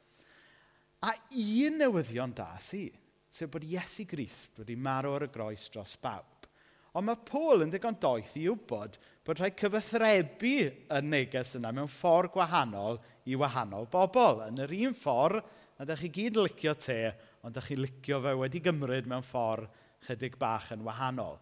A 1.02 1.16
un 1.34 1.80
newyddion 1.82 2.34
da 2.38 2.52
sy, 2.62 2.84
sef 3.26 3.50
bod 3.50 3.64
Iesu 3.66 4.04
Grist 4.06 4.60
wedi 4.62 4.76
marw 4.78 5.16
ar 5.16 5.26
y 5.26 5.32
groes 5.34 5.64
dros 5.74 5.96
bawb. 5.98 6.46
Ond 6.94 7.08
mae 7.08 7.18
Paul 7.26 7.64
yn 7.64 7.72
ddigon 7.72 7.96
doeth 8.04 8.36
i 8.38 8.44
wybod 8.52 8.98
bod 9.26 9.40
rhaid 9.40 9.56
cyfathrebu 9.58 10.52
y 10.92 11.00
neges 11.08 11.56
yna 11.58 11.72
mewn 11.74 11.90
ffordd 11.90 12.34
gwahanol 12.36 13.00
i 13.26 13.38
wahanol 13.40 13.88
bobl. 13.90 14.44
Yn 14.46 14.60
yr 14.66 14.76
un 14.82 14.98
ffordd, 14.98 15.40
a 15.80 15.88
ydych 15.88 16.04
chi 16.04 16.12
gyd 16.20 16.38
licio 16.38 16.76
te, 16.78 17.00
ond 17.42 17.56
ydych 17.56 17.72
chi 17.72 17.80
licio 17.80 18.20
fe 18.22 18.36
wedi 18.38 18.62
gymryd 18.68 19.10
mewn 19.10 19.26
ffordd 19.26 19.72
chydig 20.06 20.38
bach 20.38 20.70
yn 20.76 20.86
wahanol. 20.86 21.40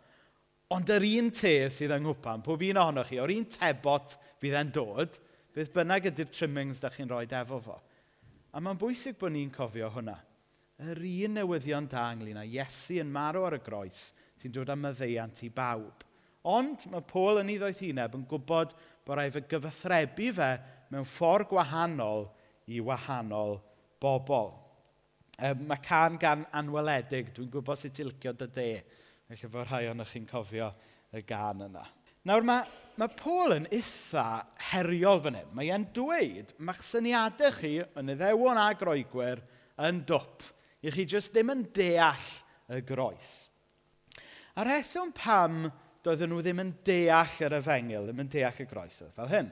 Ond 0.72 0.94
yr 0.94 1.08
un 1.10 1.34
te 1.36 1.54
sydd 1.74 1.98
yng 1.98 2.06
Nghwpan, 2.06 2.46
pob 2.46 2.64
un 2.64 2.80
ohonoch 2.80 3.10
chi, 3.12 3.20
o'r 3.20 3.34
un 3.34 3.50
tebot 3.50 4.16
fydd 4.40 4.56
e'n 4.62 4.72
dod, 4.72 5.20
beth 5.52 5.74
bynnag 5.74 6.12
ydy'r 6.14 6.30
trimmings 6.32 6.80
ydych 6.80 7.02
chi'n 7.02 7.12
rhoi 7.12 7.26
efo 7.26 7.60
fo. 7.66 7.80
A 8.50 8.62
mae'n 8.64 8.80
bwysig 8.82 9.18
bod 9.20 9.34
ni'n 9.36 9.52
cofio 9.54 9.92
hwnna. 9.94 10.16
Yr 10.80 11.02
un 11.06 11.36
newyddion 11.38 11.90
da 11.92 12.08
ynglyn 12.14 12.40
â 12.40 12.46
Iesu 12.48 12.98
yn 13.04 13.12
marw 13.14 13.44
ar 13.46 13.58
y 13.58 13.62
groes 13.62 14.10
sy'n 14.40 14.54
dod 14.56 14.72
am 14.74 14.82
myddeiant 14.86 15.44
i 15.46 15.50
bawb. 15.54 16.06
Ond 16.50 16.86
mae 16.90 17.04
Paul 17.06 17.42
yn 17.42 17.52
ei 17.52 17.60
ddoeth 17.60 17.84
huneb 17.84 18.16
yn 18.16 18.24
gwybod 18.30 18.74
bod 19.06 19.20
rhaid 19.20 19.36
fe 19.36 19.44
gyfathrebu 19.52 20.32
fe 20.38 20.50
mewn 20.90 21.06
ffordd 21.06 21.50
gwahanol 21.52 22.30
i 22.72 22.80
wahanol 22.82 23.60
bobl. 24.02 24.54
E, 25.36 25.52
mae 25.54 25.84
can 25.84 26.18
gan 26.20 26.46
anweledig, 26.56 27.34
dwi'n 27.36 27.52
gwybod 27.52 27.80
sut 27.80 28.00
i 28.00 28.08
licio 28.08 28.34
dy 28.40 28.48
de. 28.56 28.70
Felly 29.30 29.52
fod 29.52 29.68
rhai 29.68 29.86
o'n 29.92 30.06
chi'n 30.08 30.28
cofio 30.30 30.72
y 31.14 31.22
gan 31.28 31.68
yna. 31.68 31.84
Nawr 32.30 32.48
mae 32.48 32.66
mae 33.00 33.12
Paul 33.16 33.56
yn 33.56 33.68
eitha 33.72 34.26
heriol 34.74 35.22
fan 35.24 35.38
hyn. 35.40 35.52
Mae 35.56 35.72
e'n 35.72 35.88
dweud, 35.96 36.52
mae'ch 36.60 36.82
syniadau 36.84 37.54
chi 37.56 37.78
yn 37.80 38.12
y 38.12 38.18
ddewon 38.20 38.60
a 38.60 38.68
groegwyr 38.80 39.42
yn 39.88 40.02
dwp. 40.10 40.50
I 40.84 40.92
chi 40.96 41.06
jyst 41.08 41.32
ddim 41.36 41.54
yn 41.54 41.64
deall 41.76 42.28
y 42.76 42.82
groes. 42.88 43.32
A 44.60 44.66
reswm 44.68 45.14
pam 45.16 45.64
doedden 46.04 46.32
nhw 46.34 46.44
ddim 46.44 46.62
yn 46.66 46.76
deall 46.88 47.40
yr 47.48 47.58
efengil, 47.60 48.08
ddim 48.08 48.24
yn 48.26 48.32
deall 48.36 48.62
y 48.64 48.68
groes 48.68 49.02
oedd 49.06 49.16
fel 49.16 49.32
hyn. 49.32 49.50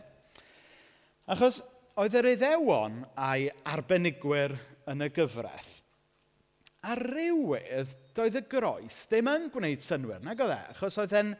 Achos 1.31 1.61
oedd 1.99 2.15
yr 2.19 2.31
iddewon 2.33 3.01
a'i 3.15 3.47
arbenigwyr 3.71 4.55
yn 4.91 5.03
y 5.03 5.11
gyfraith. 5.15 5.73
A 6.87 6.95
rywydd, 6.99 7.95
doedd 8.15 8.37
y 8.39 8.43
groes 8.47 9.05
ddim 9.09 9.31
yn 9.31 9.47
gwneud 9.51 9.83
synwyr, 9.83 10.21
nag 10.23 10.43
oedd 10.43 10.55
e, 10.55 10.59
achos 10.75 10.99
oedd 11.01 11.15
e'n 11.19 11.33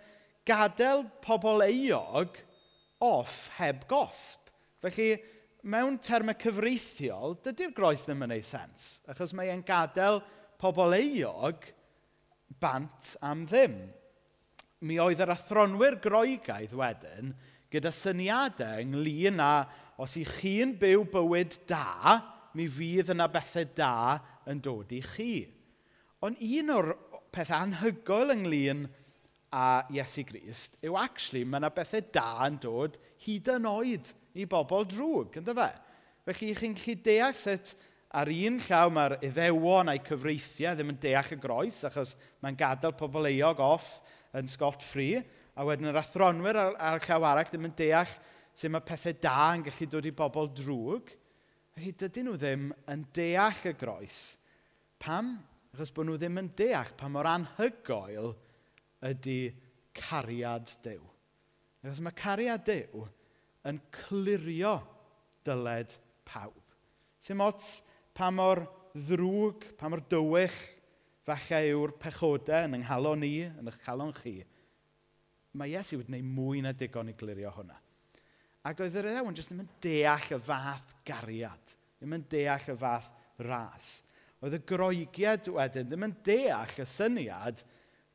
gadael 0.48 1.04
pobl 1.24 1.66
euog 1.68 2.39
off 3.04 3.50
heb 3.58 3.84
gosb. 3.89 4.48
Felly, 4.82 5.18
mewn 5.68 5.98
termau 6.04 6.38
cyfreithiol, 6.39 7.38
dydy'r 7.44 7.74
groes 7.75 8.06
ddim 8.08 8.24
yn 8.27 8.38
ei 8.38 8.44
sens, 8.46 9.01
achos 9.10 9.34
mae 9.36 9.51
e'n 9.51 9.66
gadael 9.68 10.22
pobl 10.62 10.96
euog 10.98 11.68
bant 12.62 13.13
am 13.25 13.46
ddim. 13.50 13.77
Mi 14.88 15.00
oedd 15.01 15.22
yr 15.25 15.34
athronwyr 15.34 15.98
groegaidd 16.01 16.75
wedyn 16.77 17.34
gyda 17.74 17.92
syniadau 17.92 18.84
ynglyn 18.84 19.42
â 19.44 19.51
os 20.00 20.16
i 20.20 20.24
chi'n 20.27 20.75
byw 20.80 21.04
bywyd 21.12 21.58
da, 21.70 22.20
mi 22.56 22.68
fydd 22.72 23.12
yna 23.13 23.27
bethau 23.32 23.68
da 23.75 23.96
yn 24.50 24.62
dod 24.63 24.94
i 24.96 25.01
chi. 25.04 25.34
Ond 26.24 26.39
un 26.42 26.74
o'r 26.74 26.94
pethau 27.34 27.66
anhygoel 27.66 28.34
ynglyn 28.38 28.86
â 28.88 29.07
a 29.54 29.86
Iesu 29.94 30.25
Grist 30.27 30.75
yw 30.84 30.98
actually 31.00 31.46
mae 31.48 31.62
yna 31.62 31.72
bethau 31.74 32.04
da 32.13 32.30
yn 32.48 32.58
dod 32.62 32.98
hyd 33.24 33.51
yn 33.54 33.68
oed 33.70 34.12
i 34.38 34.46
bobl 34.50 34.88
drwg, 34.92 35.39
ynddo 35.39 35.56
fe? 35.58 35.70
Felly 36.27 36.54
chi'n 36.58 36.75
gallu 36.75 36.96
deall 37.06 37.38
sut 37.39 37.74
ar 38.18 38.32
un 38.32 38.60
llaw 38.63 38.92
mae'r 38.92 39.18
iddewon 39.27 39.92
a'i 39.92 40.01
cyfreithiau 40.04 40.75
ddim 40.75 40.92
yn 40.94 41.01
deall 41.04 41.34
y 41.36 41.39
groes 41.39 41.80
achos 41.88 42.16
mae'n 42.44 42.60
gadael 42.60 42.96
pobl 43.00 43.30
eog 43.32 43.62
off 43.63 43.98
yn 44.38 44.50
Scott 44.51 44.84
Free, 44.84 45.22
a 45.58 45.66
wedyn 45.66 45.89
yr 45.89 46.00
athronwyr 46.01 46.60
ar, 46.60 46.75
ar 46.75 47.04
llaw 47.04 47.24
arach 47.32 47.51
ddim 47.51 47.70
yn 47.70 47.77
deall 47.77 48.12
sut 48.58 48.74
mae 48.74 48.86
pethau 48.86 49.16
da 49.24 49.38
yn 49.56 49.63
gallu 49.68 49.88
dod 49.92 50.10
i 50.10 50.13
bobl 50.18 50.51
drwg. 50.60 51.13
Felly 51.77 51.94
dydyn 51.94 52.27
nhw 52.27 52.36
ddim 52.42 52.68
yn 52.89 53.06
deall 53.16 53.63
y 53.70 53.74
groes. 53.77 54.22
Pam? 55.01 55.38
Achos 55.75 55.94
bod 55.94 56.10
nhw 56.10 56.18
ddim 56.18 56.42
yn 56.42 56.51
deall 56.58 56.92
pa 56.98 57.10
mor 57.12 57.30
anhygoel 57.30 58.34
ydy 59.06 59.51
cariad 59.98 60.70
Dyw. 60.86 61.04
Achos 61.84 62.01
mae 62.04 62.16
cariad 62.18 62.66
Dyw 62.68 63.06
yn 63.68 63.80
clirio 63.94 64.77
dyled 65.48 65.94
pawb. 66.27 66.63
Sym 67.22 67.42
ots 67.44 67.82
pa 68.18 68.30
mor 68.34 68.63
ddrwg, 68.98 69.74
pa 69.77 69.89
mor 69.92 70.01
dywych 70.10 70.58
falle 71.27 71.60
yw'r 71.74 71.94
pechodau 72.00 72.68
yn 72.68 72.77
yng 72.80 72.88
ni, 73.20 73.34
yn 73.46 73.68
eich 73.68 73.82
calon 73.84 74.13
chi. 74.16 74.39
Mae 75.58 75.74
Iesu 75.74 76.00
wedi 76.00 76.12
gwneud 76.12 76.32
mwy 76.38 76.62
na 76.63 76.74
digon 76.77 77.12
i 77.12 77.16
glirio 77.18 77.51
hwnna. 77.56 77.75
Ac 78.68 78.82
oedd 78.84 78.96
yr 79.00 79.10
edewn 79.12 79.36
jyst 79.36 79.51
ddim 79.51 79.63
yn 79.63 79.72
deall 79.84 80.34
y 80.36 80.39
fath 80.44 80.94
gariad, 81.08 81.74
ddim 82.00 82.16
yn 82.18 82.25
deall 82.32 82.72
y 82.74 82.75
fath 82.80 83.10
ras. 83.44 83.92
Oedd 84.44 84.58
y 84.58 84.62
groegiad 84.70 85.50
wedyn 85.56 85.89
ddim 85.89 86.08
yn 86.08 86.16
deall 86.25 86.82
y 86.84 86.88
syniad 86.88 87.63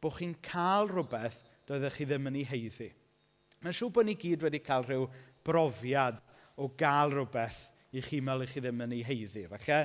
bod 0.02 0.16
chi'n 0.18 0.34
cael 0.42 0.90
rhywbeth 0.90 1.38
doeddech 1.68 2.00
chi 2.00 2.06
ddim 2.08 2.28
yn 2.30 2.40
ei 2.40 2.46
heiddi. 2.48 2.88
Mae'n 3.62 3.76
siŵr 3.78 3.92
bod 3.94 4.08
ni 4.08 4.16
gyd 4.18 4.42
wedi 4.42 4.62
cael 4.64 4.86
rhyw 4.88 5.06
brofiad 5.46 6.18
o 6.58 6.68
gael 6.78 7.14
rhywbeth 7.14 7.60
i 7.94 8.02
chi 8.02 8.18
meddwl 8.24 8.50
chi 8.50 8.62
ddim 8.64 8.82
yn 8.86 8.96
ei 8.96 9.04
heiddi. 9.06 9.44
Felly, 9.52 9.78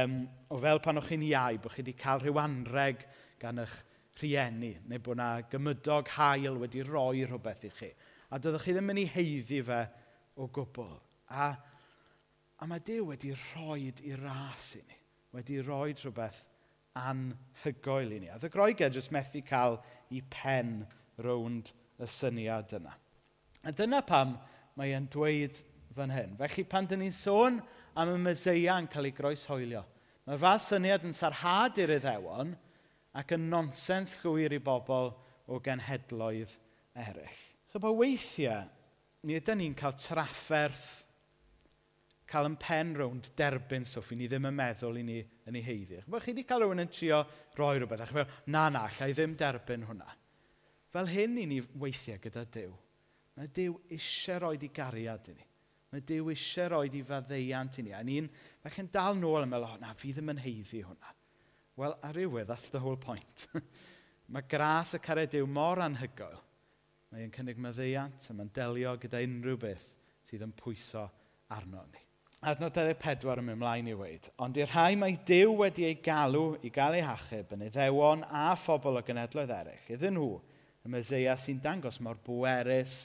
um, 0.00 0.18
o 0.50 0.58
fel 0.62 0.82
pan 0.82 0.98
o'ch 0.98 1.12
chi'n 1.12 1.26
iau, 1.28 1.60
bod 1.62 1.74
chi 1.74 1.84
wedi 1.84 1.96
cael 1.98 2.22
rhyw 2.24 2.40
anreg 2.42 3.06
gan 3.42 3.62
eich 3.62 3.78
rhieni, 4.20 4.72
neu 4.90 5.02
bod 5.02 5.18
yna 5.18 5.28
gymydog 5.52 6.10
hael 6.16 6.58
wedi 6.60 6.82
roi 6.86 7.22
rhywbeth 7.24 7.66
i 7.68 7.72
chi. 7.78 7.90
A 8.32 8.40
doeddech 8.40 8.66
chi 8.66 8.74
ddim 8.74 8.90
yn 8.92 9.02
ei 9.04 9.10
heiddi 9.14 9.60
fe 9.68 9.82
o 10.40 10.48
gwbl. 10.48 10.96
A, 11.32 11.52
a 12.58 12.68
mae 12.68 12.82
Dyw 12.84 13.12
wedi 13.12 13.32
rhoi 13.36 13.92
i 13.92 14.16
ras 14.18 14.72
i 14.80 14.82
ni, 14.82 14.98
wedi 15.36 15.60
rhoi 15.62 15.94
rhywbeth 15.94 16.42
anhygoel 16.98 18.16
i 18.16 18.20
ni. 18.22 18.30
A 18.32 18.38
ddy 18.40 18.50
groegau 18.52 18.92
jyst 18.92 19.12
methu 19.14 19.42
cael 19.46 19.78
i 20.12 20.20
pen 20.32 20.82
rownd 21.22 21.72
y 22.02 22.08
syniad 22.08 22.74
yna. 22.78 22.92
A 23.62 23.72
dyna 23.76 24.02
pam 24.06 24.36
mae 24.76 24.94
e'n 24.96 25.08
dweud 25.12 25.60
fan 25.96 26.12
hyn. 26.12 26.36
Felly 26.40 26.64
pan 26.68 26.88
dyn 26.88 27.02
ni'n 27.04 27.14
sôn 27.14 27.60
am 27.98 28.12
y 28.14 28.18
myseia 28.20 28.78
yn 28.80 28.88
cael 28.92 29.10
ei 29.10 29.16
groeshoelio, 29.16 29.82
mae 30.26 30.40
fath 30.40 30.66
syniad 30.66 31.06
yn 31.06 31.16
sarhad 31.16 31.80
i'r 31.82 31.96
iddewon 31.98 32.54
ac 33.18 33.34
yn 33.36 33.48
nonsens 33.52 34.16
llwyr 34.22 34.56
i 34.56 34.60
bobl 34.62 35.12
o 35.48 35.60
genhedloedd 35.64 36.56
eraill. 36.96 37.42
Chybo 37.72 37.92
weithiau, 37.96 38.68
ni 39.24 39.36
ydym 39.38 39.60
ni'n 39.60 39.76
cael 39.76 39.96
trafferth, 40.00 41.02
cael 42.28 42.48
yn 42.48 42.58
pen 42.60 42.94
rownd 42.96 43.30
derbyn 43.36 43.84
stwff 43.88 44.12
i 44.14 44.18
ni 44.18 44.28
ddim 44.28 44.48
yn 44.48 44.56
meddwl 44.56 44.98
i 45.00 45.04
ni 45.04 45.20
yn 45.48 45.58
ei 45.58 45.64
heiddi. 45.66 46.00
Wel, 46.06 46.22
chi 46.22 46.32
wedi 46.32 46.44
cael 46.46 46.64
rhywun 46.64 46.84
yn 46.84 46.90
trio 46.92 47.22
roi 47.58 47.76
rhywbeth, 47.78 48.02
a 48.04 48.08
chi'n 48.08 48.18
meddwl, 48.20 48.42
na, 48.54 48.66
na, 48.72 48.84
i 48.88 49.14
ddim 49.16 49.36
derbyn 49.38 49.86
hwnna. 49.88 50.10
Fel 50.92 51.08
hyn 51.08 51.38
i 51.40 51.46
ni 51.48 51.60
weithiau 51.80 52.20
gyda 52.22 52.44
Dyw. 52.52 52.74
Mae 53.38 53.48
Dyw 53.56 53.78
eisiau 53.96 54.42
roi 54.44 54.58
di 54.60 54.68
gariad 54.74 55.30
i 55.32 55.36
ni. 55.38 55.48
Mae 55.92 56.04
Dyw 56.08 56.30
eisiau 56.34 56.74
roi 56.74 56.92
di 56.92 57.00
faddeiant 57.06 57.80
i 57.80 57.86
ni. 57.86 57.94
A 57.96 58.02
ni'n, 58.04 58.28
mae 58.62 58.74
chi'n 58.74 58.90
dal 58.92 59.16
nôl 59.18 59.46
yn 59.46 59.50
meddwl, 59.52 59.72
o, 59.72 59.80
na, 59.80 59.94
fi 59.96 60.12
ddim 60.12 60.34
yn 60.34 60.42
heiddi 60.44 60.84
hwnna. 60.84 61.16
Wel, 61.80 61.96
ar 62.04 62.20
ywydd, 62.20 62.50
that's 62.52 62.68
the 62.68 62.82
whole 62.84 63.00
point. 63.00 63.48
mae 64.32 64.44
gras 64.48 64.94
y 64.96 65.02
cared 65.02 65.32
Dyw 65.32 65.48
mor 65.48 65.80
anhygoel. 65.82 66.38
Mae'n 67.12 67.32
cynnig 67.32 67.58
maddeiant 67.60 68.28
a 68.28 68.36
mae'n 68.36 68.52
delio 68.56 68.94
gyda 69.00 69.20
unrhyw 69.24 69.58
beth 69.60 69.90
sydd 70.28 70.44
yn 70.46 70.54
pwyso 70.56 71.08
arno 71.52 71.82
ni 71.90 72.04
adnod 72.42 72.74
24 72.74 73.38
yn 73.38 73.46
mynd 73.46 73.60
mlaen 73.60 73.88
i 73.92 73.94
weid, 73.94 74.26
ond 74.42 74.56
i'r 74.58 74.70
rhai 74.72 74.96
mae 74.98 75.14
Dyw 75.28 75.52
wedi 75.60 75.84
ei 75.86 75.98
galw 76.02 76.56
i 76.66 76.72
gael 76.74 76.96
ei 76.98 77.04
hachub 77.06 77.52
yn 77.54 77.68
iddewon 77.68 78.24
a 78.26 78.48
phobl 78.58 78.98
o 78.98 79.02
genedloedd 79.06 79.52
eraill, 79.54 79.84
iddyn 79.94 80.16
nhw 80.18 80.40
y 80.82 80.90
myseia 80.90 81.36
sy'n 81.38 81.60
dangos 81.62 82.00
mor 82.02 82.18
bwerus 82.26 83.04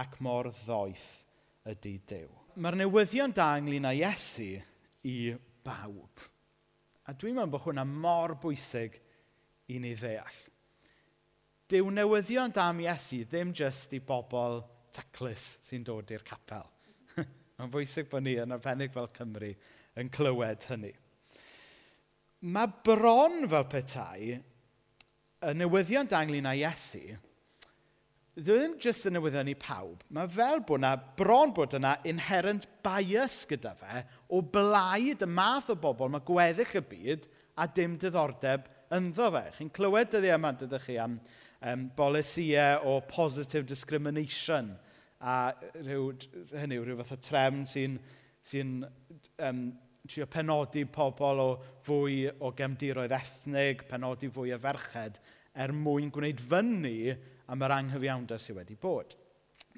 ac 0.00 0.16
mor 0.24 0.48
ddoeth 0.62 1.10
ydy 1.68 1.98
Dyw. 2.08 2.32
Mae'r 2.56 2.80
newyddion 2.80 3.36
da 3.36 3.50
ynglyn 3.60 3.90
â 3.90 3.92
Iesu 3.98 4.48
i 5.04 5.16
bawb. 5.64 6.24
A 7.04 7.12
dwi'n 7.12 7.36
meddwl 7.36 7.52
bod 7.52 7.66
hwnna 7.66 7.84
mor 7.84 8.38
bwysig 8.40 8.96
i 9.68 9.76
ni 9.76 9.92
ddeall. 9.92 10.42
Dyw 11.68 11.92
newyddion 12.00 12.56
da 12.56 12.70
am 12.72 12.80
Iesu 12.80 13.26
ddim 13.28 13.52
jyst 13.52 13.92
i 13.92 14.00
bobl 14.00 14.62
taclus 14.96 15.58
sy'n 15.68 15.84
dod 15.84 16.16
i'r 16.16 16.24
capel– 16.24 16.64
Mae'n 17.60 17.72
bwysig 17.74 18.06
bod 18.08 18.24
ni 18.24 18.38
yn 18.40 18.54
arbennig 18.54 18.92
fel 18.94 19.10
Cymru 19.12 19.50
yn 20.00 20.08
clywed 20.14 20.62
hynny. 20.70 20.94
Mae 22.56 22.70
bron 22.86 23.42
fel 23.52 23.66
petai 23.68 24.30
y 24.32 25.52
newyddion 25.58 26.08
danglun 26.08 26.48
a 26.48 26.54
Iesu 26.56 27.18
ddim 28.40 28.78
jyst 28.80 29.10
yn 29.10 29.18
newyddion 29.18 29.52
i 29.52 29.58
pawb. 29.60 30.00
Mae 30.08 30.30
fel 30.32 30.62
bod 30.64 30.80
yna, 30.80 30.94
bron 31.20 31.52
bod 31.52 31.76
yna 31.76 31.98
inherent 32.08 32.64
bias 32.80 33.42
gyda 33.50 33.74
fe 33.76 34.06
o 34.32 34.40
blaid 34.40 35.20
y 35.20 35.28
math 35.28 35.68
o 35.74 35.76
bobl 35.76 36.08
mae 36.14 36.24
gweddill 36.24 36.78
y 36.80 36.86
byd 36.94 37.28
a 37.60 37.68
dim 37.68 38.00
diddordeb 38.00 38.72
ynddo 38.96 39.28
fe. 39.36 39.48
Chi'n 39.58 39.74
clywed 39.76 40.14
dyddi 40.14 40.32
yma, 40.32 40.56
dydych 40.56 40.88
chi, 40.88 40.96
am 40.96 41.20
um, 41.60 41.90
bolisiau 41.98 42.88
o 42.88 43.02
positive 43.12 43.68
discrimination– 43.68 44.72
a 45.20 45.52
rhyw, 45.82 46.10
hynny 46.56 46.78
yw, 46.78 46.86
rhyw 46.86 46.98
fath 47.02 47.14
o 47.16 47.20
trefn 47.20 47.64
sy'n 47.68 47.98
sy 48.40 48.62
um, 48.64 49.64
trio 50.08 50.26
penodi 50.30 50.86
pobl 50.88 51.42
o 51.42 51.48
fwy 51.86 52.24
o 52.40 52.52
gemdiroedd 52.56 53.12
ethnig, 53.14 53.84
penodi 53.90 54.30
fwy 54.32 54.54
o 54.56 54.60
ferched, 54.60 55.20
er 55.52 55.74
mwyn 55.76 56.12
gwneud 56.14 56.40
fyny 56.40 57.12
am 57.50 57.66
yr 57.66 57.76
anghyfiawnder 57.76 58.40
sydd 58.40 58.60
wedi 58.60 58.78
bod. 58.80 59.16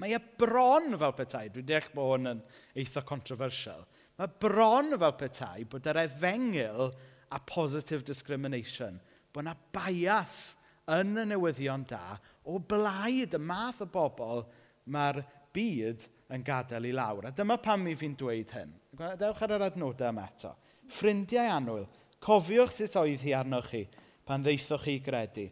Mae 0.00 0.14
e 0.16 0.20
bron 0.40 0.94
fel 1.00 1.14
petai, 1.16 1.49
dwi'n 1.52 1.68
deall 1.68 1.90
bod 1.94 2.14
hwn 2.14 2.30
yn 2.30 2.44
eitha 2.80 3.02
controversial, 3.08 3.84
mae 4.16 4.30
bron 4.40 4.94
fel 4.94 5.16
petai 5.20 5.66
bod 5.68 5.88
yr 5.90 6.04
efengil 6.06 6.92
a 7.32 7.40
positive 7.49 8.06
discrimination, 8.06 9.00
bod 9.32 9.44
yna 9.44 9.56
bias 9.75 10.54
yn 10.92 11.16
y 11.20 11.26
newyddion 11.30 11.84
da 11.88 12.16
o 12.49 12.58
blaid 12.58 13.37
y 13.37 13.40
math 13.40 13.82
o 13.84 13.88
bobl 13.90 14.46
mae'r 14.90 15.22
byd 15.54 16.06
yn 16.32 16.44
gadael 16.44 16.88
i 16.88 16.92
lawr. 16.96 17.28
A 17.28 17.34
dyma 17.36 17.58
pam 17.62 17.84
mi 17.84 17.94
fi'n 17.98 18.16
dweud 18.18 18.52
hyn. 18.56 18.72
Dewch 19.20 19.42
ar 19.44 19.56
yr 19.56 19.66
adnodau 19.68 20.10
yma 20.12 20.26
eto. 20.30 20.52
Ffrindiau 20.92 21.50
annwyl, 21.56 21.86
cofiwch 22.22 22.74
sut 22.76 22.96
oedd 23.00 23.24
hi 23.24 23.34
arnoch 23.36 23.70
chi 23.70 23.86
pan 24.26 24.44
ddeithoch 24.44 24.84
chi 24.86 24.98
gredu. 25.04 25.48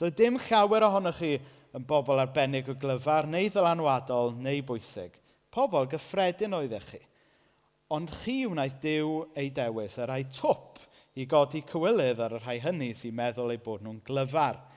Doedd 0.00 0.16
dim 0.18 0.38
llawer 0.40 0.86
ohonoch 0.88 1.20
chi 1.20 1.36
yn 1.72 1.86
bobl 1.88 2.20
arbennig 2.20 2.68
o 2.68 2.76
glyfar, 2.76 3.28
neu 3.28 3.48
ddylanwadol, 3.48 4.34
neu 4.40 4.60
bwysig. 4.68 5.16
Pobl 5.52 5.88
gyffredin 5.92 6.56
oeddech 6.56 6.90
chi. 6.90 7.00
Ond 7.92 8.12
chi 8.22 8.42
wnaeth 8.48 8.78
Dyw 8.80 9.16
ei 9.36 9.50
dewis 9.52 9.98
y 10.00 10.06
rhai 10.08 10.22
twp 10.32 10.80
i 11.20 11.26
godi 11.28 11.60
cywilydd 11.68 12.22
ar 12.24 12.38
y 12.38 12.40
rhai 12.40 12.58
hynny 12.64 12.92
sy'n 12.96 13.16
meddwl 13.16 13.52
eu 13.52 13.64
bod 13.64 13.84
nhw'n 13.84 14.04
glyfar– 14.06 14.62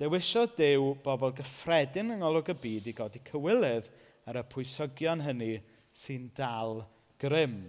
Dewisiodd 0.00 0.56
Duw 0.58 0.88
bobl 1.04 1.30
gyffredin 1.38 2.10
yng 2.10 2.22
ngolwg 2.24 2.48
y 2.50 2.54
byd 2.58 2.86
i 2.90 2.94
godi 2.98 3.20
cywilydd 3.28 3.86
ar 4.26 4.40
y 4.40 4.42
pwysogion 4.50 5.20
hynny 5.22 5.52
sy'n 5.94 6.24
dal 6.34 6.80
grym. 7.22 7.60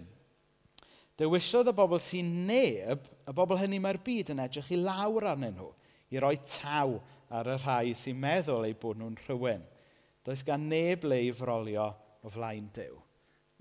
Dewisiodd 1.16 1.70
y 1.70 1.74
bobl 1.76 2.00
sy'n 2.02 2.32
neb, 2.48 3.06
y 3.22 3.34
bobl 3.36 3.60
hynny 3.60 3.78
mae'r 3.80 4.00
byd 4.04 4.32
yn 4.34 4.42
edrych 4.42 4.72
i 4.74 4.78
lawr 4.80 5.28
arnyn 5.30 5.54
nhw, 5.54 5.68
i 6.10 6.18
roi 6.22 6.34
taw 6.42 6.96
ar 7.30 7.52
y 7.54 7.54
rhai 7.60 7.94
sy'n 7.94 8.18
meddwl 8.18 8.66
eu 8.66 8.74
bod 8.82 8.98
nhw'n 8.98 9.20
rhywun. 9.22 9.62
Does 10.26 10.42
gan 10.42 10.66
neb 10.66 11.06
le 11.06 11.20
i 11.28 11.30
frolio 11.30 11.86
o 12.26 12.32
flaen 12.34 12.66
Dyw. 12.74 12.98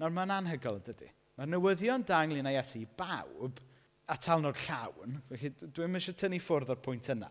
Nawr 0.01 0.11
mae'n 0.15 0.33
anhygoel, 0.39 0.81
dydy. 0.83 1.11
Mae'r 1.37 1.51
newyddion 1.53 2.03
danglun 2.07 2.41
ynglyn 2.41 2.49
â 2.49 2.55
Iesu 2.57 2.81
i 2.81 2.89
bawb 2.97 3.61
a 4.09 4.17
talnod 4.17 4.57
llawn, 4.65 5.19
felly 5.29 5.53
dwi'n 5.61 5.99
eisiau 5.99 6.17
tynnu 6.17 6.41
ffwrdd 6.41 6.73
o'r 6.73 6.81
pwynt 6.81 7.11
yna, 7.13 7.29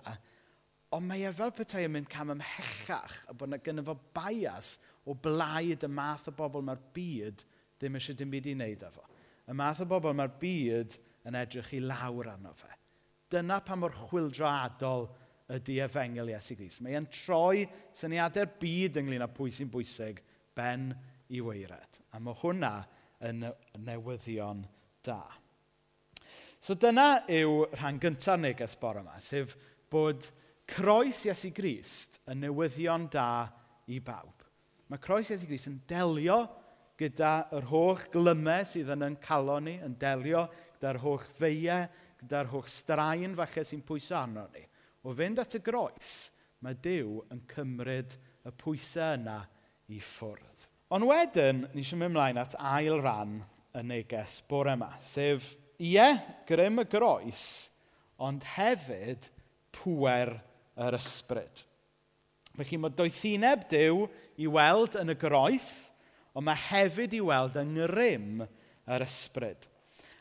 ond 0.95 1.09
mae 1.09 1.25
e 1.27 1.33
fel 1.35 1.53
petai 1.55 1.85
yn 1.89 1.95
mynd 1.97 2.11
cam 2.13 2.33
ymhellach 2.35 3.17
a 3.29 3.35
bod 3.35 3.51
yna 3.51 3.61
gynnu 3.65 3.85
fo 3.87 3.97
bias 4.17 4.77
o 5.09 5.17
blaid 5.27 5.87
y 5.87 5.91
math 5.91 6.31
o 6.31 6.35
bobl 6.37 6.65
mae'r 6.67 6.83
byd 6.95 7.45
ddim 7.81 7.99
eisiau 7.99 8.19
dim 8.19 8.31
byd 8.33 8.49
i 8.51 8.55
wneud 8.55 8.87
efo. 8.87 9.05
Y 9.51 9.57
math 9.59 9.83
o 9.83 9.89
bobl 9.91 10.15
mae'r 10.17 10.33
byd 10.41 10.97
yn 11.29 11.39
edrych 11.41 11.73
i 11.77 11.83
lawr 11.83 12.31
arno 12.35 12.55
fe. 12.57 12.71
Dyna 13.33 13.59
pa 13.65 13.77
mor 13.77 13.95
chwildroadol 13.97 15.09
ydy 15.55 15.81
efengel 15.85 16.31
Iesu 16.33 16.57
Gris. 16.57 16.79
Mae 16.81 16.97
e'n 16.97 17.09
troi 17.13 17.65
syniadau'r 17.97 18.55
byd 18.61 19.01
ynglyn 19.03 19.25
â 19.25 19.29
pwy 19.35 19.53
sy'n 19.53 19.73
bwysig 19.73 20.23
ben 20.57 20.93
i 21.35 21.41
weired. 21.45 22.01
A 22.15 22.21
mae 22.23 22.37
hwnna 22.41 22.77
yn 23.25 23.45
newyddion 23.85 24.63
da. 25.05 25.23
So 26.65 26.77
dyna 26.81 27.25
yw 27.29 27.67
rhan 27.75 28.01
gyntaf 28.01 28.41
neges 28.41 28.79
bore 28.81 29.03
yma, 29.03 29.19
sef 29.21 29.53
bod 29.93 30.31
croes 30.69 31.25
Iesu 31.29 31.51
Grist 31.55 32.21
yn 32.31 32.43
newyddion 32.45 33.09
da 33.13 33.47
i 33.93 34.01
bawb. 34.05 34.45
Mae 34.91 35.03
croes 35.03 35.31
Iesu 35.33 35.49
Grist 35.49 35.71
yn 35.71 35.81
delio 35.89 36.39
gyda 37.01 37.49
yr 37.57 37.67
holl 37.71 38.05
glymau 38.13 38.67
sydd 38.69 38.93
yn 38.95 39.09
yn 39.09 39.17
calon 39.23 39.67
ni, 39.69 39.79
yn 39.83 39.97
delio 40.01 40.47
gyda'r 40.77 41.01
holl 41.03 41.25
feiau, 41.41 41.89
gyda'r 42.23 42.53
holl 42.53 42.69
straen 42.71 43.35
falle 43.39 43.65
sy'n 43.67 43.83
pwyso 43.87 44.17
arno 44.19 44.47
ni. 44.53 44.63
O 45.05 45.13
fynd 45.17 45.43
at 45.43 45.59
y 45.59 45.61
groes, 45.65 46.15
mae 46.65 46.79
Dyw 46.81 47.19
yn 47.35 47.43
cymryd 47.51 48.15
y 48.47 48.53
pwysau 48.61 49.19
yna 49.19 49.41
i 49.93 50.01
ffwrdd. 50.01 50.71
Ond 50.95 51.09
wedyn, 51.09 51.65
ni 51.75 51.83
eisiau 51.83 51.99
mynd 51.99 52.13
ymlaen 52.13 52.41
at 52.41 52.57
ail 52.61 53.01
ran 53.03 53.41
y 53.75 53.83
neges 53.85 54.39
bore 54.49 54.77
yma, 54.77 54.93
sef, 55.03 55.51
ie, 55.83 56.07
grym 56.49 56.81
y 56.85 56.87
groes, 56.89 57.47
ond 58.23 58.47
hefyd 58.55 59.29
pwer 59.75 60.37
yr 60.81 60.97
ysbryd. 60.99 61.65
Felly 62.55 62.79
mae 62.79 62.95
doethineb 62.95 63.67
Dyw 63.71 64.05
i 64.43 64.49
weld 64.51 64.99
yn 65.01 65.13
y 65.15 65.17
groes, 65.19 65.71
ond 66.35 66.47
mae 66.47 66.59
hefyd 66.69 67.17
i 67.19 67.23
weld 67.23 67.59
yng 67.59 67.75
ngrym 67.77 68.45
yr 68.45 69.05
ysbryd. 69.07 69.67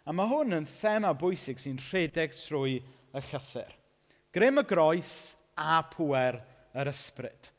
A 0.04 0.13
mae 0.16 0.30
hwn 0.30 0.58
yn 0.58 0.68
thema 0.68 1.13
bwysig 1.16 1.62
sy'n 1.62 1.80
rhedeg 1.89 2.34
trwy 2.36 2.80
y 2.82 3.22
llythyr. 3.30 3.72
Grym 4.34 4.60
y 4.60 4.66
groes 4.68 5.13
a 5.56 5.80
pwer 5.94 6.42
yr 6.74 6.89
ysbryd. 6.89 7.52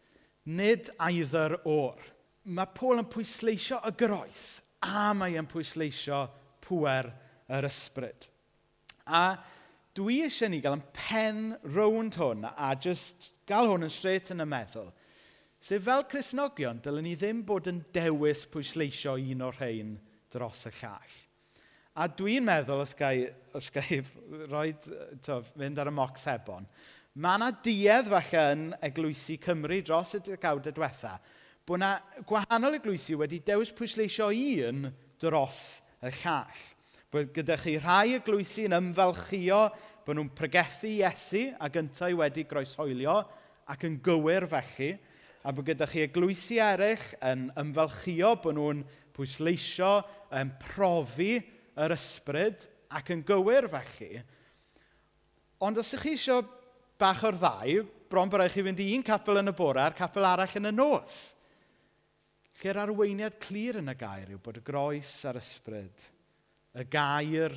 Nid 0.44 0.90
either 1.06 1.56
o'r. 1.64 2.02
Mae 2.44 2.68
Paul 2.76 3.00
yn 3.00 3.08
pwysleisio 3.08 3.78
y 3.88 3.94
groes 3.96 4.58
a 4.84 5.12
mae 5.16 5.38
e'n 5.38 5.48
pwysleisio 5.48 6.26
pwer 6.64 7.08
yr 7.54 7.68
ysbryd. 7.68 8.28
A 9.06 9.36
dwi 9.94 10.24
eisiau 10.26 10.50
ni 10.50 10.58
gael 10.62 10.80
yn 10.80 10.86
pen 10.96 11.42
rownd 11.76 12.16
hwn 12.18 12.48
a 12.50 12.72
just 12.74 13.30
gael 13.46 13.70
hwn 13.70 13.86
yn 13.86 13.92
straight 13.92 14.32
yn 14.34 14.42
y 14.42 14.46
meddwl. 14.48 14.88
Sef 15.64 15.86
fel 15.86 16.02
Cresnogion, 16.10 16.80
dylen 16.84 17.06
ni 17.06 17.14
ddim 17.16 17.44
bod 17.46 17.70
yn 17.70 17.78
dewis 17.94 18.42
pwysleisio 18.52 19.14
un 19.16 19.46
o'r 19.46 19.56
rhain 19.60 19.94
dros 20.34 20.66
y 20.68 20.74
llall. 20.80 21.14
A 21.94 22.08
dwi'n 22.10 22.44
meddwl, 22.44 22.82
os 22.82 22.96
gai, 22.98 23.28
os 23.54 23.70
gai 23.72 24.00
roi, 24.52 24.72
to, 25.22 25.38
mynd 25.60 25.78
ar 25.78 25.92
y 25.92 25.94
moc 25.94 26.18
sebon, 26.18 26.66
mae 27.14 27.38
yna 27.38 27.52
duedd 27.62 28.10
falle 28.10 28.44
yn 28.56 28.68
eglwysi 28.90 29.38
Cymru 29.40 29.78
dros 29.86 30.16
y 30.18 30.24
degawdau 30.26 30.74
diwetha, 30.74 31.14
bod 31.64 31.78
yna 31.78 31.94
gwahanol 32.26 32.80
eglwysi 32.80 33.14
wedi 33.20 33.38
dewis 33.46 33.70
pwysleisio 33.78 34.32
un 34.34 34.88
dros 35.22 35.62
y 36.02 36.10
llall. 36.18 36.64
Bod 37.14 37.28
gyda 37.30 37.54
chi 37.54 37.76
rhai 37.78 38.16
eglwysi 38.16 38.64
yn 38.66 38.74
ymfalchio 38.74 39.58
bod 40.02 40.16
nhw'n 40.18 40.32
pregethu 40.34 40.88
Iesu 40.96 41.44
a 41.62 41.68
gyntaf 41.70 42.10
wedi 42.18 42.42
groeshoelio 42.50 43.12
ac 43.70 43.84
yn 43.86 44.00
gywir 44.02 44.48
felly. 44.50 44.88
A 45.46 45.52
bod 45.54 45.68
gyda 45.68 45.86
chi 45.86 46.02
eglwysi 46.02 46.58
eraill 46.58 47.04
yn 47.22 47.44
ymfalchio 47.62 48.32
bod 48.42 48.58
nhw'n 48.58 48.80
pwysleisio, 49.14 49.92
yn 50.34 50.50
profi 50.58 51.36
yr 51.84 51.94
ysbryd 51.94 52.66
ac 52.98 53.12
yn 53.14 53.22
gywir 53.28 53.68
felly. 53.70 54.18
Ond 55.62 55.78
os 55.78 55.92
ydych 55.94 56.08
chi 56.08 56.16
eisiau 56.16 56.42
bach 56.98 57.22
o'r 57.30 57.38
ddau, 57.38 57.84
bron 58.10 58.32
bod 58.32 58.42
chi 58.50 58.66
fynd 58.66 58.82
i 58.82 58.88
un 58.96 59.06
capel 59.06 59.38
yn 59.44 59.52
y 59.52 59.54
bore 59.54 59.84
a'r 59.84 59.94
capel 59.94 60.26
arall 60.32 60.58
yn 60.58 60.72
y 60.72 60.74
nos. 60.74 61.22
Lle'r 62.58 62.82
arweiniad 62.88 63.38
clir 63.46 63.78
yn 63.84 63.94
y 63.94 63.96
gair 64.02 64.34
yw 64.34 64.42
bod 64.42 64.58
y 64.58 64.66
groes 64.66 65.14
a'r 65.30 65.38
ysbryd 65.38 66.10
y 66.74 66.84
gair 66.90 67.54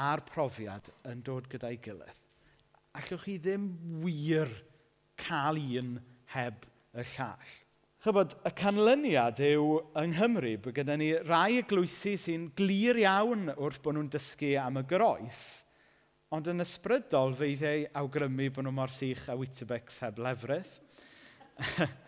a'r 0.00 0.22
profiad 0.26 0.90
yn 1.10 1.22
dod 1.26 1.48
gyda'i 1.50 1.78
gilydd. 1.82 2.16
Allwch 2.98 3.26
chi 3.26 3.36
ddim 3.38 3.66
wir 4.02 4.50
cael 5.20 5.60
un 5.80 5.98
heb 6.34 6.66
y 6.96 7.04
llall. 7.14 7.52
Chybod, 8.00 8.32
y 8.48 8.50
canlyniad 8.56 9.42
yw 9.44 9.64
yng 10.00 10.14
Nghymru 10.14 10.54
bod 10.64 10.74
gyda 10.78 10.96
ni 10.96 11.10
rai 11.28 11.60
eglwysi 11.60 12.14
sy'n 12.18 12.48
glir 12.56 12.96
iawn 13.02 13.50
wrth 13.52 13.82
bod 13.84 13.98
nhw'n 13.98 14.08
dysgu 14.10 14.54
am 14.56 14.80
y 14.80 14.84
groes, 14.88 15.42
ond 16.32 16.48
yn 16.48 16.64
ysbrydol 16.64 17.36
feiddiau 17.36 17.84
awgrymu 18.00 18.48
bod 18.56 18.64
nhw 18.66 18.72
mor 18.72 18.94
sych 18.94 19.26
a 19.28 19.36
Wittebex 19.36 20.00
heb 20.06 20.22
lefrith. 20.24 20.78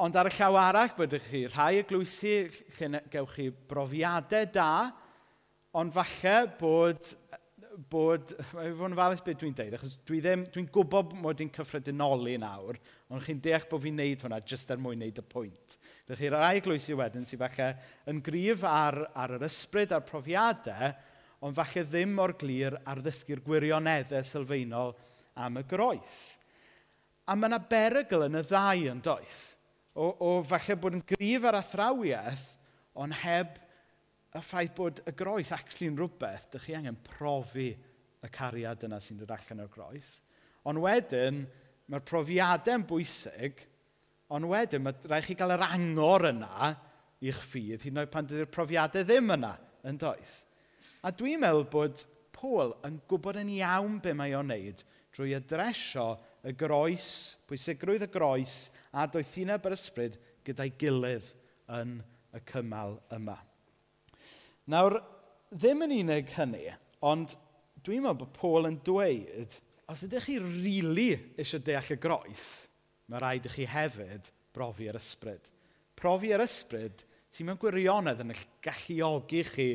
Ond 0.00 0.16
ar 0.16 0.30
y 0.30 0.32
llaw 0.32 0.54
arall 0.56 0.92
byddwch 0.96 1.26
chi, 1.28 1.40
rhai 1.50 1.82
eglwysi 1.82 2.30
lle 2.78 3.02
gewch 3.12 3.34
chi 3.36 3.50
brofiadau 3.52 4.46
da, 4.54 4.68
ond 5.76 5.92
falle 5.92 6.36
bod, 6.56 7.10
bod 7.92 8.32
mae'n 8.54 8.78
fod 8.78 8.88
yn 8.88 8.96
falus 8.96 9.20
beth 9.26 9.42
dwi'n 9.42 9.58
deud, 9.58 9.76
achos 9.76 9.98
dwi 10.08 10.22
ddim, 10.24 10.46
dwi'n 10.54 10.70
gwybod 10.72 11.12
mod 11.20 11.44
i'n 11.44 11.52
cyffredinoli 11.52 12.38
nawr, 12.40 12.80
ond 13.12 13.26
chi'n 13.26 13.44
deall 13.44 13.68
bod 13.68 13.84
fi'n 13.84 14.00
neud 14.00 14.24
hwnna 14.24 14.40
jyst 14.48 14.72
er 14.72 14.80
mwyn 14.80 15.04
neud 15.04 15.20
y 15.20 15.26
pwynt. 15.36 15.76
Dych 16.08 16.24
chi 16.24 16.32
rai 16.32 16.54
eglwysi 16.62 16.96
wedyn 16.96 17.28
sy'n 17.28 17.42
falle 17.44 17.68
yn 18.08 18.24
gryf 18.24 18.64
ar, 18.64 19.02
ar 19.12 19.36
yr 19.36 19.46
ysbryd 19.50 19.92
a'r 19.92 20.08
profiadau, 20.08 20.96
ond 21.44 21.60
falle 21.60 21.84
ddim 21.92 22.16
mor 22.16 22.38
glir 22.40 22.80
ar 22.88 23.04
ddysgu'r 23.04 23.44
gwirioneddau 23.44 24.24
sylfaenol 24.32 24.96
am 25.44 25.60
y 25.60 25.68
groes. 25.68 26.18
A 27.28 27.36
mae 27.36 27.52
yna 27.52 27.60
berygl 27.68 28.30
yn 28.32 28.40
y 28.40 28.46
ddau 28.48 28.92
yn 28.96 29.04
does 29.04 29.40
o, 30.00 30.08
o 30.24 30.30
falle 30.46 30.76
bod 30.80 30.96
yn 30.96 31.04
gryf 31.12 31.46
ar 31.48 31.58
athrawiaeth, 31.60 32.46
ond 33.00 33.16
heb 33.22 33.58
y 34.30 34.42
ffaith 34.44 34.74
bod 34.76 35.00
y 35.08 35.14
groes 35.16 35.52
actually'n 35.54 35.98
rhywbeth, 35.98 36.50
dych 36.54 36.68
chi 36.68 36.76
angen 36.78 36.98
profi 37.04 37.70
y 38.20 38.30
cariad 38.32 38.86
yna 38.86 39.00
sy'n 39.02 39.20
dod 39.20 39.32
allan 39.34 39.64
o'r 39.64 39.72
groes. 39.72 40.20
Ond 40.68 40.82
wedyn, 40.84 41.42
mae'r 41.90 42.06
profiadau'n 42.06 42.86
bwysig, 42.88 43.64
ond 44.30 44.48
wedyn 44.50 44.84
mae 44.84 45.10
rhaid 45.10 45.26
chi 45.26 45.36
gael 45.38 45.56
yr 45.56 45.66
angor 45.66 46.28
yna 46.30 46.70
i'ch 47.26 47.42
ffydd, 47.50 47.82
hyd 47.82 47.90
yn 47.92 48.02
oed 48.04 48.12
pan 48.12 48.28
dydy'r 48.28 48.52
profiadau 48.52 49.04
ddim 49.04 49.34
yna, 49.36 49.54
yn 49.88 49.98
does. 50.00 50.40
A 51.04 51.12
dwi'n 51.16 51.42
meddwl 51.42 51.66
bod 51.72 52.04
Paul 52.36 52.74
yn 52.86 53.00
gwybod 53.10 53.40
yn 53.40 53.52
iawn 53.58 53.98
be 54.04 54.14
mae 54.16 54.36
o'n 54.36 54.48
neud 54.52 54.84
drwy 55.16 55.34
adresio 55.36 56.12
y 56.46 56.54
groes, 56.56 57.10
pwysigrwydd 57.48 58.06
y 58.06 58.10
groes 58.12 58.56
a 58.96 59.06
doethineb 59.10 59.66
yr 59.68 59.76
ysbryd 59.76 60.18
gyda'i 60.46 60.72
gilydd 60.80 61.26
yn 61.76 61.98
y 62.34 62.42
cymal 62.48 62.96
yma. 63.14 63.36
Nawr, 64.70 65.00
ddim 65.50 65.84
yn 65.86 65.96
unig 66.00 66.32
hynny, 66.36 66.66
ond 67.06 67.34
dwi'n 67.84 68.04
meddwl 68.04 68.20
bod 68.22 68.34
Paul 68.36 68.68
yn 68.70 68.80
dweud, 68.86 69.56
os 69.90 70.04
ydych 70.06 70.28
chi 70.28 70.38
rili 70.38 70.82
really 70.86 71.08
eisiau 71.40 71.62
deall 71.66 71.94
y 71.94 71.98
groes, 72.00 72.48
mae 73.10 73.22
rhaid 73.22 73.48
i 73.48 73.54
chi 73.54 73.66
hefyd 73.66 74.30
brofi 74.54 74.88
yr 74.90 74.98
ysbryd. 75.00 75.50
Profi 75.98 76.30
yr 76.34 76.44
ysbryd, 76.44 77.02
ti'n 77.34 77.48
mewn 77.48 77.60
gwirionedd 77.60 78.22
yn 78.24 78.34
galluogi 78.64 79.42
chi 79.48 79.68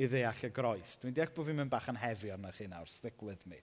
i 0.00 0.08
ddeall 0.08 0.46
y 0.48 0.52
groes. 0.54 0.96
Dwi'n 1.00 1.14
deall 1.16 1.32
bod 1.36 1.48
fi'n 1.48 1.60
mynd 1.60 1.72
bach 1.72 1.88
yn 1.92 2.00
hefio 2.00 2.34
arna 2.34 2.52
chi 2.56 2.66
nawr, 2.70 2.88
stick 2.90 3.22
with 3.22 3.46
me. 3.50 3.60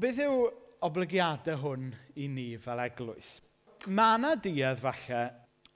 Beth 0.00 0.20
yw 0.24 0.46
oblygiadau 0.86 1.60
hwn 1.62 1.88
i 2.18 2.28
ni 2.30 2.48
fel 2.60 2.82
eglwys? 2.84 3.36
Mae 3.86 4.18
yna 4.18 4.34
duedd 4.38 4.82
falle 4.82 5.22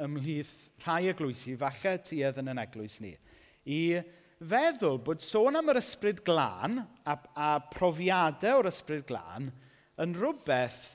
ymhlith 0.02 0.54
rhai 0.84 1.08
eglwysi, 1.10 1.56
falle 1.60 1.96
tuedd 2.04 2.42
yn 2.42 2.52
yn 2.52 2.62
eglwys 2.62 2.98
ni, 3.02 3.14
i 3.66 3.80
feddwl 4.36 5.00
bod 5.04 5.24
sôn 5.24 5.56
am 5.58 5.72
yr 5.72 5.80
ysbryd 5.80 6.20
glân 6.26 6.82
a, 6.82 7.16
a 7.16 7.56
profiadau 7.72 8.60
o'r 8.60 8.70
ysbryd 8.70 9.06
glân 9.08 9.48
yn 10.02 10.12
rhywbeth 10.18 10.92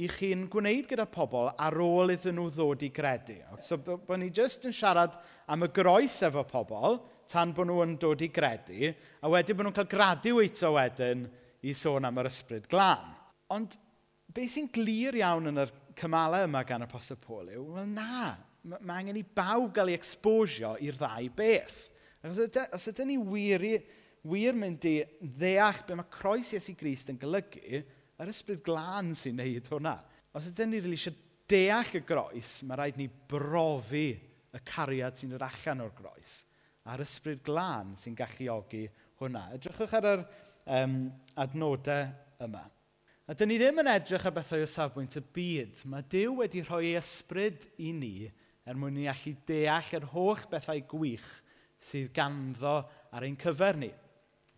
i 0.00 0.06
chi'n 0.10 0.44
gwneud 0.50 0.88
gyda 0.90 1.06
pobl 1.10 1.50
ar 1.50 1.76
ôl 1.82 2.12
iddyn 2.14 2.36
nhw 2.38 2.50
ddod 2.54 2.82
i 2.86 2.90
gredu. 2.94 3.38
So, 3.62 3.78
bod 3.82 4.20
ni 4.20 4.30
jyst 4.34 4.66
yn 4.68 4.74
siarad 4.74 5.16
am 5.50 5.66
y 5.66 5.70
groes 5.74 6.20
efo 6.26 6.44
pobl 6.46 7.00
tan 7.30 7.54
bod 7.54 7.70
nhw 7.70 7.80
yn 7.86 7.96
dod 8.02 8.22
i 8.22 8.30
gredu, 8.34 8.90
a 9.22 9.30
wedyn 9.30 9.58
bod 9.58 9.68
nhw'n 9.68 9.78
cael 9.78 9.90
gradu 9.90 10.36
weithio 10.38 10.74
wedyn 10.74 11.24
i 11.66 11.74
sôn 11.76 12.06
am 12.06 12.22
yr 12.22 12.30
ysbryd 12.30 12.68
glân. 12.70 13.19
Ond 13.54 13.76
be 14.30 14.46
sy'n 14.50 14.68
glir 14.72 15.18
iawn 15.18 15.50
yn 15.50 15.64
yr 15.64 15.72
cymalau 15.98 16.46
yma 16.46 16.62
gan 16.66 16.84
y 16.84 16.88
Apostol 16.88 17.18
Pôl 17.20 17.50
yw, 17.54 17.64
wel 17.76 17.88
na, 17.90 18.34
mae 18.62 18.84
ma 18.86 18.98
angen 19.00 19.18
i 19.18 19.24
bawb 19.24 19.72
gael 19.76 19.92
ei 19.92 19.98
exposio 19.98 20.76
i'r 20.84 20.98
ddau 21.00 21.30
beth. 21.36 21.80
Os 22.26 22.38
ydyn, 22.44 22.68
os 22.76 22.86
ydyn 22.92 23.10
ni 23.10 23.16
wir, 23.18 23.64
i, 23.64 23.74
wir 24.28 24.56
mynd 24.56 24.84
i 24.88 24.94
ddeall 25.20 25.82
be 25.88 25.96
mae 25.98 26.12
croes 26.12 26.52
Iesu 26.54 26.76
Grist 26.78 27.10
yn 27.12 27.18
golygu, 27.20 27.82
yr 28.20 28.32
ysbryd 28.32 28.62
glân 28.64 29.14
sy'n 29.16 29.40
neud 29.40 29.68
hwnna. 29.72 29.96
Os 30.36 30.50
ydyn 30.52 30.70
ni 30.74 30.82
rili 30.82 30.94
really 30.94 31.00
eisiau 31.00 31.26
deall 31.50 31.96
y 31.98 32.02
groes, 32.06 32.50
mae 32.68 32.78
rhaid 32.78 32.98
ni 33.00 33.08
brofi 33.08 34.08
y 34.54 34.60
cariad 34.66 35.16
sy'n 35.18 35.32
dod 35.34 35.46
allan 35.46 35.86
o'r 35.86 35.94
groes. 35.96 36.42
A'r 36.90 37.02
ysbryd 37.02 37.42
glân 37.46 37.96
sy'n 37.98 38.14
galluogi 38.18 38.84
hwnna. 39.18 39.48
Edrychwch 39.56 39.96
ar 39.98 40.10
yr 40.12 40.22
um, 40.78 41.00
adnodau 41.42 42.12
yma. 42.46 42.62
A 43.30 43.34
dyn 43.38 43.52
ni 43.52 43.60
ddim 43.60 43.78
yn 43.78 43.86
edrych 43.86 44.24
ar 44.26 44.32
bethau 44.34 44.64
o 44.64 44.66
safbwynt 44.66 45.14
y 45.14 45.20
byd. 45.22 45.84
Mae 45.86 46.02
Dyw 46.10 46.32
wedi 46.40 46.64
rhoi 46.64 46.88
ei 46.88 46.96
ysbryd 46.98 47.62
i 47.78 47.92
ni 47.94 48.24
er 48.66 48.74
mwyn 48.74 48.96
ni 48.98 49.04
allu 49.06 49.36
deall 49.46 49.90
yr 50.00 50.06
holl 50.10 50.42
bethau 50.50 50.80
gwych 50.90 51.28
sydd 51.78 52.08
ganddo 52.16 52.72
ar 53.14 53.28
ein 53.28 53.38
cyfer 53.38 53.78
ni. 53.78 53.92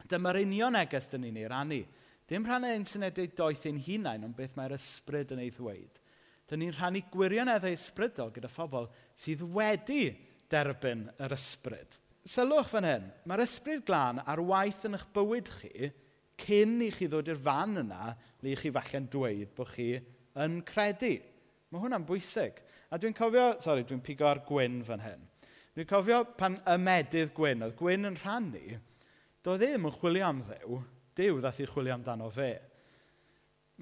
Dyma'r 0.08 0.40
union 0.40 0.72
neges 0.72 1.10
dyn 1.12 1.26
ni'n 1.26 1.42
ei 1.42 1.50
rannu. 1.52 1.82
Dim 2.24 2.48
rhan 2.48 2.64
ein 2.70 2.88
syniadau 2.88 3.28
doeth 3.36 3.68
ein 3.68 3.82
hunain, 3.84 4.24
ond 4.24 4.38
beth 4.40 4.56
mae'r 4.56 4.78
ysbryd 4.78 5.36
yn 5.36 5.44
ei 5.44 5.52
ddweud. 5.52 6.00
Dyn 6.48 6.64
ni'n 6.64 6.72
rhannu 6.78 7.04
gwirioneddau 7.12 7.76
ysbrydol 7.76 8.32
gyda 8.32 8.48
phobl 8.48 8.88
sydd 9.20 9.44
wedi 9.52 10.14
derbyn 10.48 11.10
yr 11.20 11.36
ysbryd. 11.36 12.00
Sylwch 12.24 12.72
fan 12.72 12.88
hyn, 12.88 13.12
mae'r 13.28 13.44
ysbryd 13.44 13.84
glân 13.84 14.24
ar 14.24 14.40
waith 14.48 14.86
yn 14.88 14.96
eich 14.96 15.10
bywyd 15.12 15.52
chi 15.60 15.92
cyn 16.42 16.80
i 16.84 16.90
chi 16.94 17.08
ddod 17.10 17.30
i'r 17.32 17.40
fan 17.40 17.80
yna 17.84 18.12
le 18.42 18.52
i 18.52 18.58
chi 18.58 18.72
falle'n 18.74 19.08
dweud 19.12 19.52
bod 19.56 19.70
chi 19.72 19.88
yn 20.42 20.60
credu. 20.66 21.14
Mae 21.72 21.82
hwnna'n 21.84 22.06
bwysig. 22.08 22.58
A 22.92 22.98
dwi'n 23.00 23.16
cofio, 23.16 23.54
sori, 23.64 23.86
dwi'n 23.88 24.02
pigo 24.04 24.26
ar 24.28 24.42
Gwyn 24.44 24.82
fan 24.84 25.00
hyn. 25.00 25.22
Dwi'n 25.72 25.88
cofio 25.88 26.18
pan 26.36 26.58
ymedydd 26.68 27.32
Gwyn, 27.36 27.64
oedd 27.64 27.78
Gwyn 27.78 28.10
yn 28.10 28.18
rhannu, 28.20 28.80
doedd 29.40 29.62
ddim 29.62 29.88
yn 29.88 29.94
chwilio 29.96 30.26
am 30.28 30.42
ddew, 30.44 30.80
dew 31.16 31.38
ddath 31.40 31.62
i 31.64 31.68
chwilio 31.70 31.96
amdano 31.96 32.28
fe. 32.34 32.50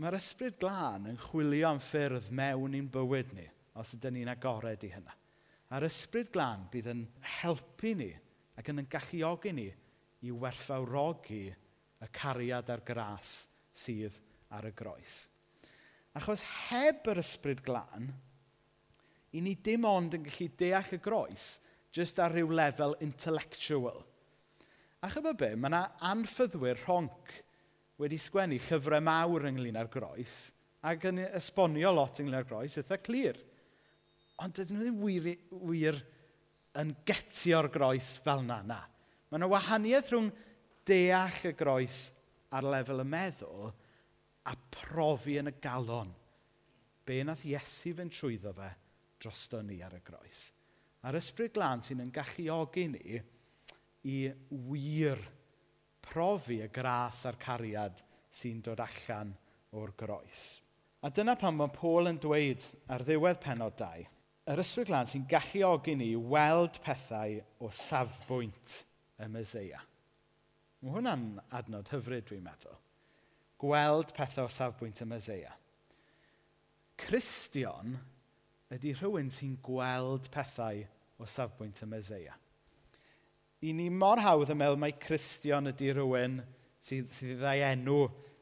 Mae'r 0.01 0.17
ysbryd 0.21 0.61
glân 0.63 1.09
yn 1.11 1.19
chwilio 1.19 1.73
am 1.73 1.81
ffyrdd 1.83 2.31
mewn 2.31 2.77
i'n 2.79 2.87
bywyd 2.95 3.35
ni, 3.35 3.49
os 3.75 3.97
ydym 3.97 4.21
ni'n 4.21 4.31
agored 4.31 4.87
i 4.87 4.93
hynna. 4.93 5.17
A'r 5.75 5.87
ysbryd 5.87 6.31
glân 6.35 6.69
bydd 6.71 6.89
yn 6.91 7.03
helpu 7.41 7.93
ni 7.99 8.13
ac 8.59 8.71
yn 8.71 8.87
galluogi 8.91 9.53
ni 9.55 9.67
i 10.27 10.33
werthfawrogi 10.35 11.45
y 12.01 12.09
cariad 12.15 12.71
a'r 12.73 12.83
gras 12.87 13.35
sydd 13.77 14.17
ar 14.57 14.67
y 14.69 14.73
groes. 14.77 15.25
Achos 16.17 16.43
heb 16.71 17.07
yr 17.13 17.21
ysbryd 17.23 17.63
glân, 17.63 18.09
i 19.37 19.43
ni 19.45 19.55
dim 19.63 19.85
ond 19.87 20.17
yn 20.17 20.25
gallu 20.27 20.49
deall 20.59 20.95
y 20.97 20.99
groes 21.03 21.51
jyst 21.95 22.19
ar 22.23 22.35
ryw 22.35 22.51
lefel 22.55 22.97
intellectual. 23.05 24.01
A 25.01 25.09
chyfo 25.09 25.33
be, 25.39 25.55
mae 25.57 25.71
yna 25.71 25.85
anffyddwyr 26.11 26.83
rhonc 26.83 27.37
wedi 28.01 28.19
sgwennu 28.21 28.59
llyfrau 28.61 29.05
mawr 29.05 29.47
ynglyn 29.51 29.79
â'r 29.81 29.91
groes 29.93 30.49
ac 30.91 31.07
yn 31.11 31.23
esbonio 31.29 31.93
lot 31.95 32.21
ynglyn 32.21 32.41
â'r 32.41 32.49
groes 32.49 32.79
eitha 32.81 32.99
clir. 33.05 33.39
Ond 34.41 34.57
dydyn 34.57 34.81
nhw 34.81 34.87
ddim 34.89 35.01
wir, 35.05 35.41
wir 35.69 36.01
yn 36.81 36.95
getio'r 37.07 37.69
groes 37.73 38.15
fel 38.25 38.45
na 38.47 38.61
na. 38.65 38.81
Mae 39.31 39.39
yna 39.39 39.51
wahaniaeth 39.51 40.11
rhwng 40.13 40.31
deall 40.91 41.45
y 41.47 41.55
groes 41.57 42.03
ar 42.51 42.67
lefel 42.67 43.05
y 43.05 43.07
meddwl 43.07 43.71
a 44.51 44.57
profi 44.75 45.39
yn 45.41 45.53
y 45.53 45.57
galon 45.63 46.11
be 47.07 47.23
nath 47.27 47.43
Iesu 47.47 47.95
fynd 47.99 48.15
trwyddo 48.15 48.53
fe 48.55 48.71
drosto 49.21 49.61
ni 49.63 49.81
ar 49.83 49.97
y 49.97 50.01
groes. 50.05 50.47
A'r 51.05 51.19
ysbryd 51.19 51.55
glân 51.57 51.83
sy'n 51.85 52.03
yn 52.05 52.13
galluogi 52.15 52.87
ni 52.93 53.21
i 54.11 54.17
wir 54.71 55.21
profi 56.05 56.61
y 56.65 56.71
gras 56.73 57.25
a'r 57.29 57.39
cariad 57.41 58.03
sy'n 58.31 58.63
dod 58.65 58.81
allan 58.85 59.35
o'r 59.77 59.93
groes. 59.99 60.61
A 61.03 61.11
dyna 61.11 61.37
pan 61.41 61.57
mae 61.57 61.73
Paul 61.73 62.11
yn 62.11 62.21
dweud 62.21 62.65
ar 62.93 63.05
ddiwedd 63.07 63.41
penod 63.43 63.77
2, 63.81 64.07
yr 64.53 64.65
ysbryd 64.65 64.91
glân 64.91 65.09
sy'n 65.09 65.29
galluogi 65.29 65.97
ni 65.97 66.13
weld 66.15 66.81
pethau 66.85 67.41
o 67.61 67.73
safbwynt 67.75 68.83
y 69.21 69.29
Meseia. 69.33 69.81
Mae 70.81 70.95
hwnna'n 70.95 71.25
adnod 71.53 71.91
hyfryd, 71.93 72.25
dwi'n 72.31 72.45
meddwl. 72.45 72.79
Gweld 73.61 74.15
pethau 74.17 74.49
o 74.49 74.53
safbwynt 74.53 75.03
y 75.05 75.07
Meseia. 75.11 75.51
Cristion 77.01 77.99
ydy 78.73 78.95
rhywun 78.97 79.29
sy'n 79.35 79.59
gweld 79.65 80.31
pethau 80.33 80.81
o 81.21 81.29
safbwynt 81.29 81.83
y 81.85 81.91
Meseia. 81.91 82.39
I 83.61 83.75
ni 83.77 83.91
mor 83.93 84.23
hawdd 84.25 84.55
yn 84.55 84.61
meddwl 84.63 84.81
mai 84.81 84.95
Cristion 84.97 85.69
ydy 85.69 85.93
rhywun 85.93 86.41
sydd, 86.81 87.13
sydd 87.13 87.37
ddau 87.43 87.61
enw 87.69 87.99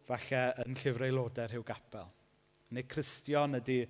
falle 0.06 0.44
yn 0.62 0.78
llyfr 0.78 1.08
aelodau 1.08 1.50
rhyw 1.50 1.66
gapel. 1.66 2.06
Neu 2.70 2.86
Cristion 2.86 3.58
ydy 3.58 3.80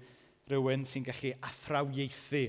rhywun 0.48 0.88
sy'n 0.88 1.04
gallu 1.04 1.36
athrawieithu, 1.44 2.46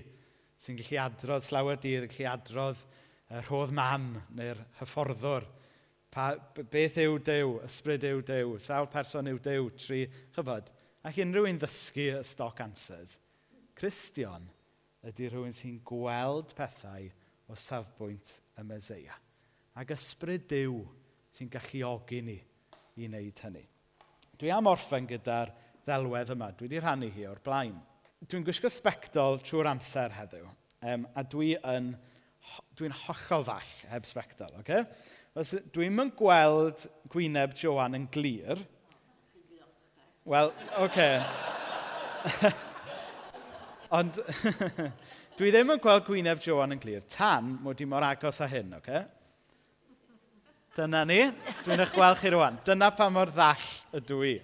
sy'n 0.56 0.80
gallu 0.80 1.04
adrodd 1.04 1.44
slawer 1.44 1.84
dyr, 1.84 2.08
gallu 2.08 2.32
adrodd 2.32 2.88
y 3.28 3.44
rhodd 3.50 3.76
mam 3.76 4.14
neu'r 4.40 4.64
hyfforddwr 4.80 5.56
Pa, 6.10 6.32
beth 6.58 6.98
yw 7.04 7.20
dew, 7.22 7.58
Ysbryd 7.66 8.06
yw 8.10 8.22
dew, 8.26 8.56
Sawl 8.62 8.90
person 8.90 9.30
yw 9.30 9.40
dew, 9.46 9.70
Tri, 9.78 10.04
chyfod. 10.36 10.72
Ac 11.06 11.20
unrhyw 11.24 11.48
un 11.48 11.60
ddysgu 11.62 12.10
y 12.18 12.24
stoc 12.28 12.60
answers. 12.66 13.20
Cristion 13.78 14.50
ydy 15.08 15.30
rhywun 15.30 15.56
sy'n 15.56 15.78
gweld 15.88 16.52
pethau 16.58 17.08
o 17.50 17.56
safbwynt 17.58 18.34
y 18.60 18.66
Meseia. 18.68 19.16
Ac 19.80 19.94
ysbryd 19.96 20.48
Dyw 20.50 20.82
sy'n 21.34 21.52
galluogi 21.54 22.20
ni 22.26 22.38
i 23.00 23.08
wneud 23.08 23.40
hynny. 23.46 23.64
Dwi 24.40 24.52
am 24.56 24.68
orffen 24.72 25.08
gyda'r 25.08 25.54
ddelwedd 25.86 26.34
yma. 26.36 26.52
Dwi 26.56 26.68
wedi 26.68 26.82
rhannu 26.82 27.10
hi 27.16 27.26
o'r 27.30 27.42
blaen. 27.44 27.78
Dwi'n 28.28 28.44
gwisgo 28.48 28.72
sbectol 28.72 29.40
trwy'r 29.44 29.72
amser 29.72 30.14
heddiw. 30.18 30.48
Um, 30.84 31.06
a 31.16 31.24
dwi 31.28 31.54
yn, 31.68 31.94
dwi'n 32.80 32.96
hollol 33.06 33.46
ddall 33.48 33.74
heb 33.94 34.08
sbectol. 34.08 34.52
Okay? 34.62 34.84
os 35.38 35.54
dwi'm 35.74 36.02
yn 36.06 36.12
gweld 36.18 36.88
gwyneb 37.12 37.56
Joan 37.58 37.98
yn 37.98 38.10
glir... 38.12 38.66
Wel, 40.30 40.52
oce. 40.78 41.06
Ond 43.98 44.20
dwi 45.40 45.50
ddim 45.50 45.74
yn 45.74 45.82
gweld 45.82 46.04
gwyneb 46.06 46.42
Joan 46.46 46.76
yn 46.76 46.82
glir 46.82 47.06
tan 47.10 47.56
mod 47.64 47.80
i 47.82 47.88
mor 47.90 48.06
agos 48.06 48.42
â 48.46 48.50
hyn, 48.52 48.76
oce? 48.78 49.02
Dyna 50.78 51.02
ni. 51.08 51.24
Dwi'n 51.66 51.82
eich 51.82 51.96
gweld 51.96 52.20
chi 52.22 52.32
rwan. 52.34 52.60
Dyna 52.68 52.92
pa 52.96 53.10
mor 53.12 53.32
ddall 53.34 53.66
ydw 53.98 54.20
i. 54.28 54.36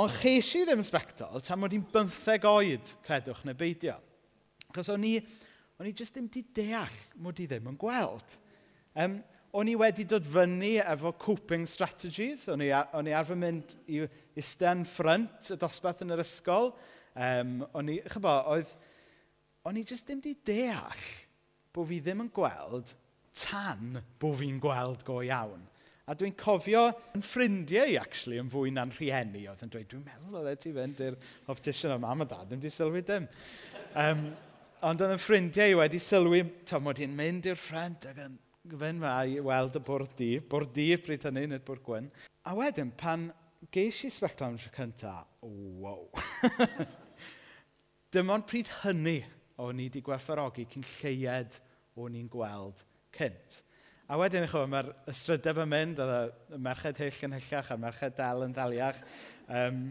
Ond 0.00 0.14
ches 0.22 0.54
i 0.56 0.64
ddim 0.64 0.82
sbectol 0.86 1.42
tan 1.44 1.60
mod 1.60 1.74
i'n 1.74 1.84
bymtheg 1.92 2.46
oed, 2.48 2.94
credwch 3.04 3.42
neu 3.44 3.58
beidio. 3.58 3.96
Achos 4.70 4.88
o'n 4.94 5.04
i, 5.04 5.16
o'n 5.76 5.90
i 5.90 5.92
jyst 5.96 6.14
ddim 6.16 6.30
di 6.32 6.44
deall 6.56 7.00
mod 7.20 7.42
i 7.42 7.48
ddim 7.50 7.68
yn 7.72 7.78
gweld. 7.78 8.36
Um, 8.94 9.18
o'n 9.56 9.70
i 9.70 9.74
wedi 9.78 10.04
dod 10.08 10.26
fyny 10.30 10.76
efo 10.82 11.12
coping 11.18 11.66
strategies. 11.68 12.46
O'n 12.52 12.62
i, 12.64 12.70
o'n 12.70 13.10
i 13.10 13.14
arfer 13.16 13.38
mynd 13.38 13.74
i 13.90 14.04
isten 14.38 14.84
ffrynt 14.88 15.50
y 15.54 15.58
dosbarth 15.60 16.04
yn 16.04 16.14
yr 16.14 16.22
ysgol. 16.22 16.70
Um, 17.18 17.58
o'n 17.74 17.90
i, 17.90 17.98
chybo, 18.12 18.36
oedd, 18.54 18.70
o'n 19.66 19.80
i 19.80 19.84
jyst 19.86 20.06
ddim 20.08 20.22
di 20.24 20.36
deall 20.46 21.06
bod 21.74 21.88
fi 21.90 22.00
ddim 22.02 22.24
yn 22.24 22.30
gweld 22.34 22.94
tan 23.40 24.00
bod 24.20 24.38
fi'n 24.40 24.60
gweld 24.62 25.04
go 25.06 25.20
iawn. 25.26 25.66
A 26.10 26.14
dwi'n 26.18 26.34
cofio 26.38 26.88
yn 27.14 27.22
ffrindiau 27.22 27.90
i, 27.92 27.96
actually, 28.00 28.40
yn 28.42 28.50
fwy 28.50 28.72
na'n 28.74 28.90
rhieni. 28.96 29.44
Oedd 29.50 29.62
yn 29.66 29.70
dweud, 29.70 29.88
dwi'n 29.90 30.06
meddwl 30.06 30.40
oedd 30.40 30.50
e 30.50 30.54
ti 30.58 30.72
fynd 30.74 31.02
i'r 31.06 31.18
optician 31.52 31.94
o 31.94 31.98
mam 32.02 32.24
a 32.24 32.26
dad, 32.30 32.48
ddim 32.50 32.62
di 32.62 32.72
sylwi 32.74 33.02
dim. 33.06 33.28
Um, 33.98 34.24
ond 34.86 35.04
oedd 35.04 35.14
yn 35.14 35.22
ffrindiau 35.22 35.74
i 35.74 35.78
wedi 35.78 36.00
sylwi, 36.02 36.42
to, 36.66 36.80
mod 36.82 37.02
i'n 37.02 37.14
mynd 37.14 37.46
i'r 37.50 37.58
ffrant, 37.58 38.08
ac 38.10 38.18
yn 38.26 38.34
gyfen 38.68 38.98
yma 39.00 39.12
i 39.24 39.38
weld 39.40 39.76
y 39.78 39.80
bwrdd 39.84 40.16
di, 40.18 40.30
bwrdd 40.50 40.74
di 40.76 40.86
pryd 41.00 41.24
hynny, 41.30 41.46
nid 41.48 41.64
bwrdd 41.64 41.84
gwyn. 41.86 42.10
A 42.44 42.52
wedyn, 42.58 42.90
pan 42.92 43.30
geis 43.72 44.02
i 44.04 44.10
sbectol 44.12 44.50
am 44.50 44.58
tro 44.60 44.72
cyntaf, 44.74 45.30
wow. 45.40 46.04
Dim 48.12 48.32
ond 48.34 48.44
pryd 48.50 48.68
hynny 48.82 49.20
o'n 49.60 49.80
i 49.80 49.88
wedi 49.88 50.04
gwerthfarogi 50.04 50.66
cyn 50.72 50.84
lleied 50.98 51.56
o'n 52.00 52.20
i'n 52.20 52.28
gweld 52.32 52.84
cynt. 53.16 53.62
A 54.10 54.18
wedyn, 54.20 54.48
chwa, 54.50 54.66
mae'r 54.68 54.92
ystrydeb 55.08 55.62
yn 55.64 55.70
mynd, 55.70 56.00
oedd 56.02 56.56
y 56.56 56.60
merched 56.60 57.00
hyll 57.00 57.26
yn 57.28 57.36
hyllach 57.38 57.72
a'r 57.72 57.80
merched 57.80 58.16
dal 58.18 58.44
yn 58.44 58.56
ddaliach. 58.56 59.00
Um, 59.48 59.84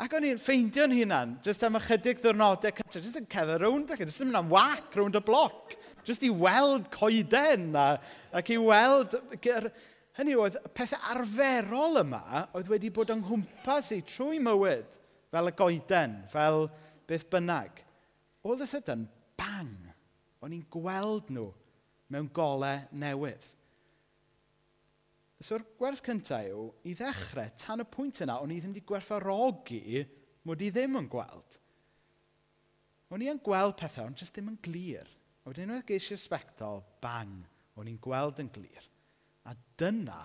ac 0.00 0.14
o'n 0.16 0.28
i'n 0.30 0.40
ffeindio'n 0.40 0.94
hunan, 0.96 1.38
jyst 1.44 1.64
am 1.66 1.76
ychydig 1.80 2.22
ddwrnodau 2.22 2.72
cyntaf, 2.78 3.00
jyst 3.02 3.20
yn 3.20 3.28
cedd 3.34 3.52
ar 3.56 3.66
rownd 3.66 3.92
ac 3.92 4.04
jyst 4.04 4.22
yn 4.22 4.30
mynd 4.30 4.40
am 4.44 4.54
wac 4.54 4.94
rownd 4.96 5.18
y 5.18 5.24
bloc. 5.26 5.74
Jyst 6.04 6.24
i 6.26 6.30
weld 6.30 6.90
coeden 6.94 7.72
a, 7.78 7.88
ac 8.34 8.52
i 8.54 8.60
weld... 8.60 9.18
Hynny 10.14 10.36
oedd 10.38 10.54
pethau 10.70 10.94
peth 10.94 11.08
arferol 11.10 11.98
yma 12.04 12.44
oedd 12.54 12.68
wedi 12.70 12.92
bod 12.94 13.10
yng 13.10 13.24
nghwmpas 13.24 13.88
i 13.96 13.98
trwy 14.06 14.38
mywyd 14.38 15.00
fel 15.34 15.50
y 15.50 15.54
goeden, 15.58 16.20
fel 16.30 16.68
beth 17.10 17.26
bynnag. 17.32 17.80
All 18.44 18.54
of 18.54 18.62
a 18.62 18.68
sudden, 18.70 19.08
bang, 19.34 19.72
o'n 20.38 20.54
i'n 20.54 20.62
gweld 20.70 21.32
nhw 21.34 21.48
mewn 22.14 22.30
golau 22.36 22.84
newydd. 22.94 23.48
So'r 25.42 25.64
gwers 25.80 26.00
cyntaf 26.04 26.46
yw, 26.46 26.68
i 26.86 26.94
ddechrau, 26.96 27.50
tan 27.58 27.82
y 27.82 27.88
pwynt 27.90 28.22
yna, 28.24 28.38
o'n 28.40 28.52
i 28.54 28.60
ddim 28.60 28.72
wedi 28.72 28.84
gwerthfarogi 28.86 30.04
mod 30.46 30.62
i 30.62 30.70
ddim 30.72 31.00
yn 31.00 31.10
gweld. 31.10 31.58
O'n 33.12 33.24
i 33.24 33.28
yn 33.32 33.42
gweld 33.44 33.74
pethau, 33.80 34.06
ond 34.08 34.22
jyst 34.22 34.36
ddim 34.36 34.52
yn 34.54 34.60
glir. 34.64 35.10
A 35.44 35.52
wedyn 35.52 35.74
oedd 35.74 35.84
geisio 35.84 36.16
sbectol, 36.16 36.80
bang, 37.04 37.42
o'n 37.76 37.88
i'n 37.90 38.00
gweld 38.00 38.38
yn 38.40 38.48
glir. 38.52 38.86
A 39.44 39.52
dyna 39.76 40.22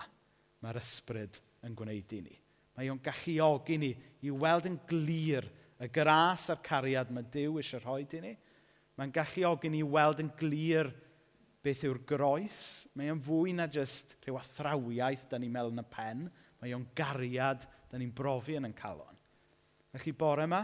mae'r 0.64 0.78
ysbryd 0.80 1.36
yn 1.68 1.74
gwneud 1.76 2.14
i 2.16 2.20
ni. 2.24 2.36
Mae 2.76 2.88
o'n 2.88 3.02
galluogi 3.04 3.76
ni 3.76 3.90
i 4.24 4.32
weld 4.32 4.70
yn 4.70 4.78
glir 4.88 5.44
y 5.80 5.88
gras 5.92 6.46
a'r 6.52 6.62
cariad 6.64 7.10
mae 7.12 7.26
Dyw 7.32 7.58
eisiau 7.60 7.82
rhoi 7.82 8.06
i 8.16 8.22
ni. 8.24 8.32
Mae'n 8.96 9.12
galluogi 9.12 9.68
ni 9.72 9.82
i 9.82 9.90
weld 9.96 10.22
yn 10.24 10.30
glir 10.40 10.88
beth 11.60 11.84
yw'r 11.84 12.00
groes. 12.08 12.62
Mae 12.96 13.12
o'n 13.12 13.20
fwy 13.20 13.52
na 13.56 13.68
jyst 13.68 14.16
rhyw 14.24 14.40
athrawiaeth 14.40 15.28
da 15.28 15.40
ni'n 15.40 15.52
meddwl 15.52 15.76
yn 15.76 15.84
y 15.84 15.86
pen. 15.92 16.24
Mae 16.64 16.72
o'n 16.76 16.88
gariad 16.96 17.68
da 17.90 18.00
ni'n 18.00 18.16
brofi 18.16 18.56
yn 18.56 18.68
yn 18.70 18.76
calon. 18.76 19.20
Felly 19.92 20.16
bore 20.16 20.48
yma, 20.48 20.62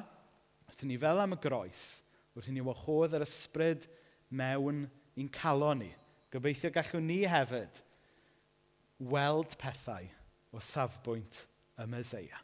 wrth 0.69 0.85
i 0.85 0.89
ni 0.89 0.97
fel 1.03 1.21
am 1.21 1.35
y 1.35 1.41
groes, 1.43 1.85
wrth 2.37 2.49
i 2.49 2.55
ni 2.55 2.65
wahodd 2.65 3.17
yr 3.19 3.25
ysbryd 3.27 3.89
mewn 4.31 4.85
i'n 5.17 5.31
calon 5.33 5.83
ni. 5.85 5.91
Gobeithio 6.33 6.73
gallwn 6.75 7.07
ni 7.09 7.23
hefyd 7.31 7.83
weld 9.13 9.57
pethau 9.61 10.09
o 10.53 10.61
safbwynt 10.61 11.45
y 11.79 11.87
Meseia. 11.91 12.41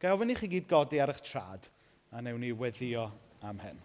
Gai 0.00 0.12
ofyn 0.14 0.32
i 0.32 0.36
chi 0.38 0.50
gyd 0.50 0.68
godi 0.70 1.00
ar 1.02 1.12
eich 1.12 1.22
trad 1.26 1.68
a 2.12 2.22
newn 2.22 2.42
ni 2.42 2.52
weddio 2.56 3.08
am 3.42 3.60
hyn. 3.62 3.80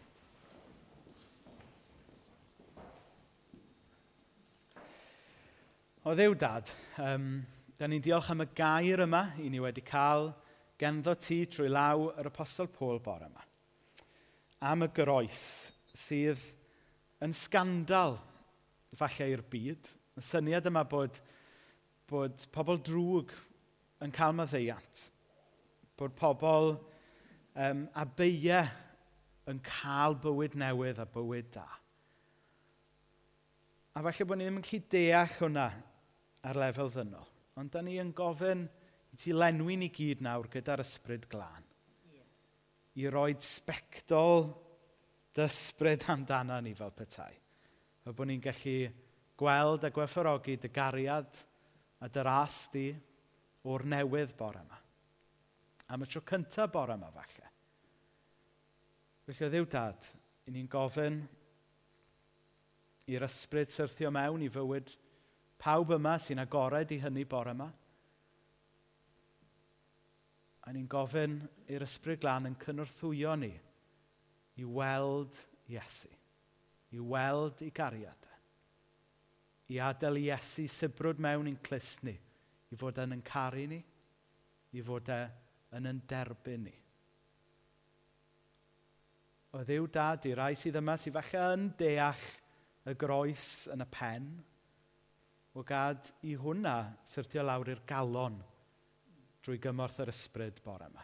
O 6.07 6.13
ddew 6.15 6.37
dad, 6.39 6.69
um, 7.03 7.41
da 7.75 7.87
ni'n 7.89 8.03
diolch 8.03 8.29
am 8.31 8.45
y 8.45 8.47
gair 8.55 9.01
yma 9.03 9.25
i 9.43 9.49
ni 9.51 9.59
wedi 9.59 9.83
cael 9.83 10.29
genddo 10.79 11.17
ti 11.19 11.41
trwy 11.51 11.67
law 11.67 12.05
yr 12.15 12.29
apostol 12.29 12.69
Paul 12.71 13.01
bore 13.03 13.27
yma. 13.27 13.43
Am 14.69 14.85
y 14.85 14.89
groes 14.95 15.41
sydd 15.97 16.39
yn 17.23 17.33
sgandal, 17.35 18.17
falle 18.97 19.29
i'r 19.33 19.43
byd. 19.51 19.89
Y 20.17 20.23
syniad 20.25 20.67
yma 20.69 20.83
bod, 20.89 21.19
bod 22.09 22.45
pobl 22.53 22.79
drwg 22.85 23.33
yn 24.05 24.13
cael 24.15 24.35
maddeiant. 24.37 25.07
Bod 25.97 26.13
pobl 26.17 26.75
um, 27.57 27.87
a 27.93 28.05
beiau 28.05 28.69
yn 29.47 29.61
cael 29.65 30.17
bywyd 30.21 30.57
newydd 30.59 31.01
a 31.01 31.07
bywyd 31.09 31.51
da. 31.55 31.67
A 33.97 34.03
falle 34.05 34.27
bod 34.29 34.39
ni 34.39 34.45
ddim 34.45 34.59
yn 34.59 34.67
gallu 34.67 34.83
deall 34.93 35.37
hwnna 35.39 35.67
ar 36.47 36.59
lefel 36.61 36.91
ddynol. 36.93 37.29
Ond 37.57 37.71
da 37.73 37.81
ni 37.81 37.97
yn 38.01 38.13
gofyn 38.15 38.67
i 39.13 39.17
ti 39.17 39.33
lenwi 39.33 39.79
ni 39.79 39.89
gyd 39.93 40.21
nawr 40.25 40.49
gyda'r 40.53 40.83
ysbryd 40.83 41.25
glân. 41.31 41.65
I 42.97 43.09
roed 43.13 43.41
sbectol 43.45 44.51
dysbryd 45.37 46.05
amdano 46.09 46.57
ni 46.61 46.73
fel 46.73 46.93
petai. 46.95 47.33
Fe 48.03 48.13
bod 48.13 48.29
ni'n 48.29 48.41
gallu 48.41 48.77
gweld 49.37 49.85
a 49.85 49.91
gwerthfawrogi 49.93 50.57
dy 50.57 50.71
gariad 50.73 51.41
a 52.01 52.09
dy 52.09 52.23
ras 52.25 52.61
di 52.73 52.87
o'r 53.67 53.85
newydd 53.85 54.33
bore 54.37 54.63
yma. 54.63 54.79
Am 55.93 56.03
y 56.03 56.09
tro 56.09 56.23
cyntaf 56.25 56.71
bore 56.73 56.97
yma 56.97 57.11
falle. 57.13 57.51
Felly 59.27 59.45
o 59.45 59.51
ddiw 59.51 59.67
dad, 59.69 60.07
i 60.47 60.53
ni'n 60.55 60.69
gofyn 60.71 61.19
i'r 63.11 63.27
ysbryd 63.27 63.71
syrthio 63.71 64.11
mewn 64.11 64.45
i 64.47 64.49
fywyd 64.51 64.89
pawb 65.61 65.93
yma 65.97 66.15
sy'n 66.21 66.41
agored 66.43 66.91
i 66.95 67.01
hynny 67.03 67.27
bore 67.29 67.53
yma. 67.53 67.69
A 70.67 70.73
ni'n 70.73 70.89
gofyn 70.91 71.39
i'r 71.71 71.85
ysbryd 71.85 72.23
glan 72.23 72.49
yn 72.49 72.59
cynorthwyo 72.63 73.37
ni– 73.43 73.53
i 74.57 74.65
weld 74.65 75.37
Iesu. 75.69 76.09
I 76.95 76.99
weld 76.99 77.61
ei 77.61 77.71
cariadau. 77.75 78.35
I 79.67 79.79
adael 79.83 80.21
e, 80.21 80.23
Iesu 80.29 80.65
sybrwd 80.71 81.19
mewn 81.21 81.49
i'n 81.51 81.59
clust 81.63 82.05
ni. 82.07 82.15
I 82.71 82.79
fod 82.79 82.99
yn 83.03 83.17
yn 83.17 83.23
caru 83.25 83.67
ni. 83.69 83.81
I 84.73 84.83
fod 84.83 85.11
e 85.11 85.19
yn 85.77 85.91
yn 85.91 86.01
derbyn 86.09 86.65
ni. 86.69 86.75
O 89.55 89.63
ddiw 89.67 89.87
dad 89.91 90.25
i 90.27 90.33
rai 90.37 90.53
sydd 90.59 90.79
yma 90.79 90.97
sydd 90.99 91.15
falle 91.19 91.45
yn 91.57 91.69
deall 91.79 92.27
y 92.87 92.95
groes 92.99 93.47
yn 93.73 93.83
y 93.83 93.89
pen. 93.91 94.27
O 95.57 95.63
gad 95.67 96.11
i 96.27 96.35
hwnna 96.39 96.77
syrthio 97.07 97.43
lawr 97.45 97.73
i'r 97.73 97.83
galon 97.89 98.37
drwy 99.43 99.59
gymorth 99.63 99.99
yr 100.03 100.11
ysbryd 100.11 100.61
bore 100.63 100.89
yma. 100.89 101.03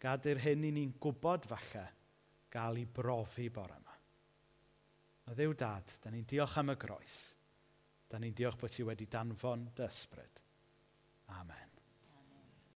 Gad 0.00 0.26
i'r 0.30 0.40
hyn 0.42 0.68
i 0.68 0.74
ni'n 0.74 0.94
gwybod 1.02 1.50
falle– 1.50 1.88
gael 2.50 2.82
ei 2.82 2.86
brofi 2.86 3.48
bore 3.50 3.78
yma. 3.78 3.96
O 5.30 5.34
ddew 5.36 5.54
dad, 5.54 5.96
da 6.02 6.10
ni'n 6.10 6.26
diolch 6.26 6.58
am 6.58 6.74
y 6.74 6.78
groes. 6.80 7.18
Da 8.10 8.18
ni'n 8.18 8.34
diolch 8.34 8.58
bod 8.58 8.74
ti 8.74 8.86
wedi 8.86 9.06
danfon 9.06 9.68
dy 9.76 9.86
ysbryd. 9.86 10.40
Amen. 11.38 11.69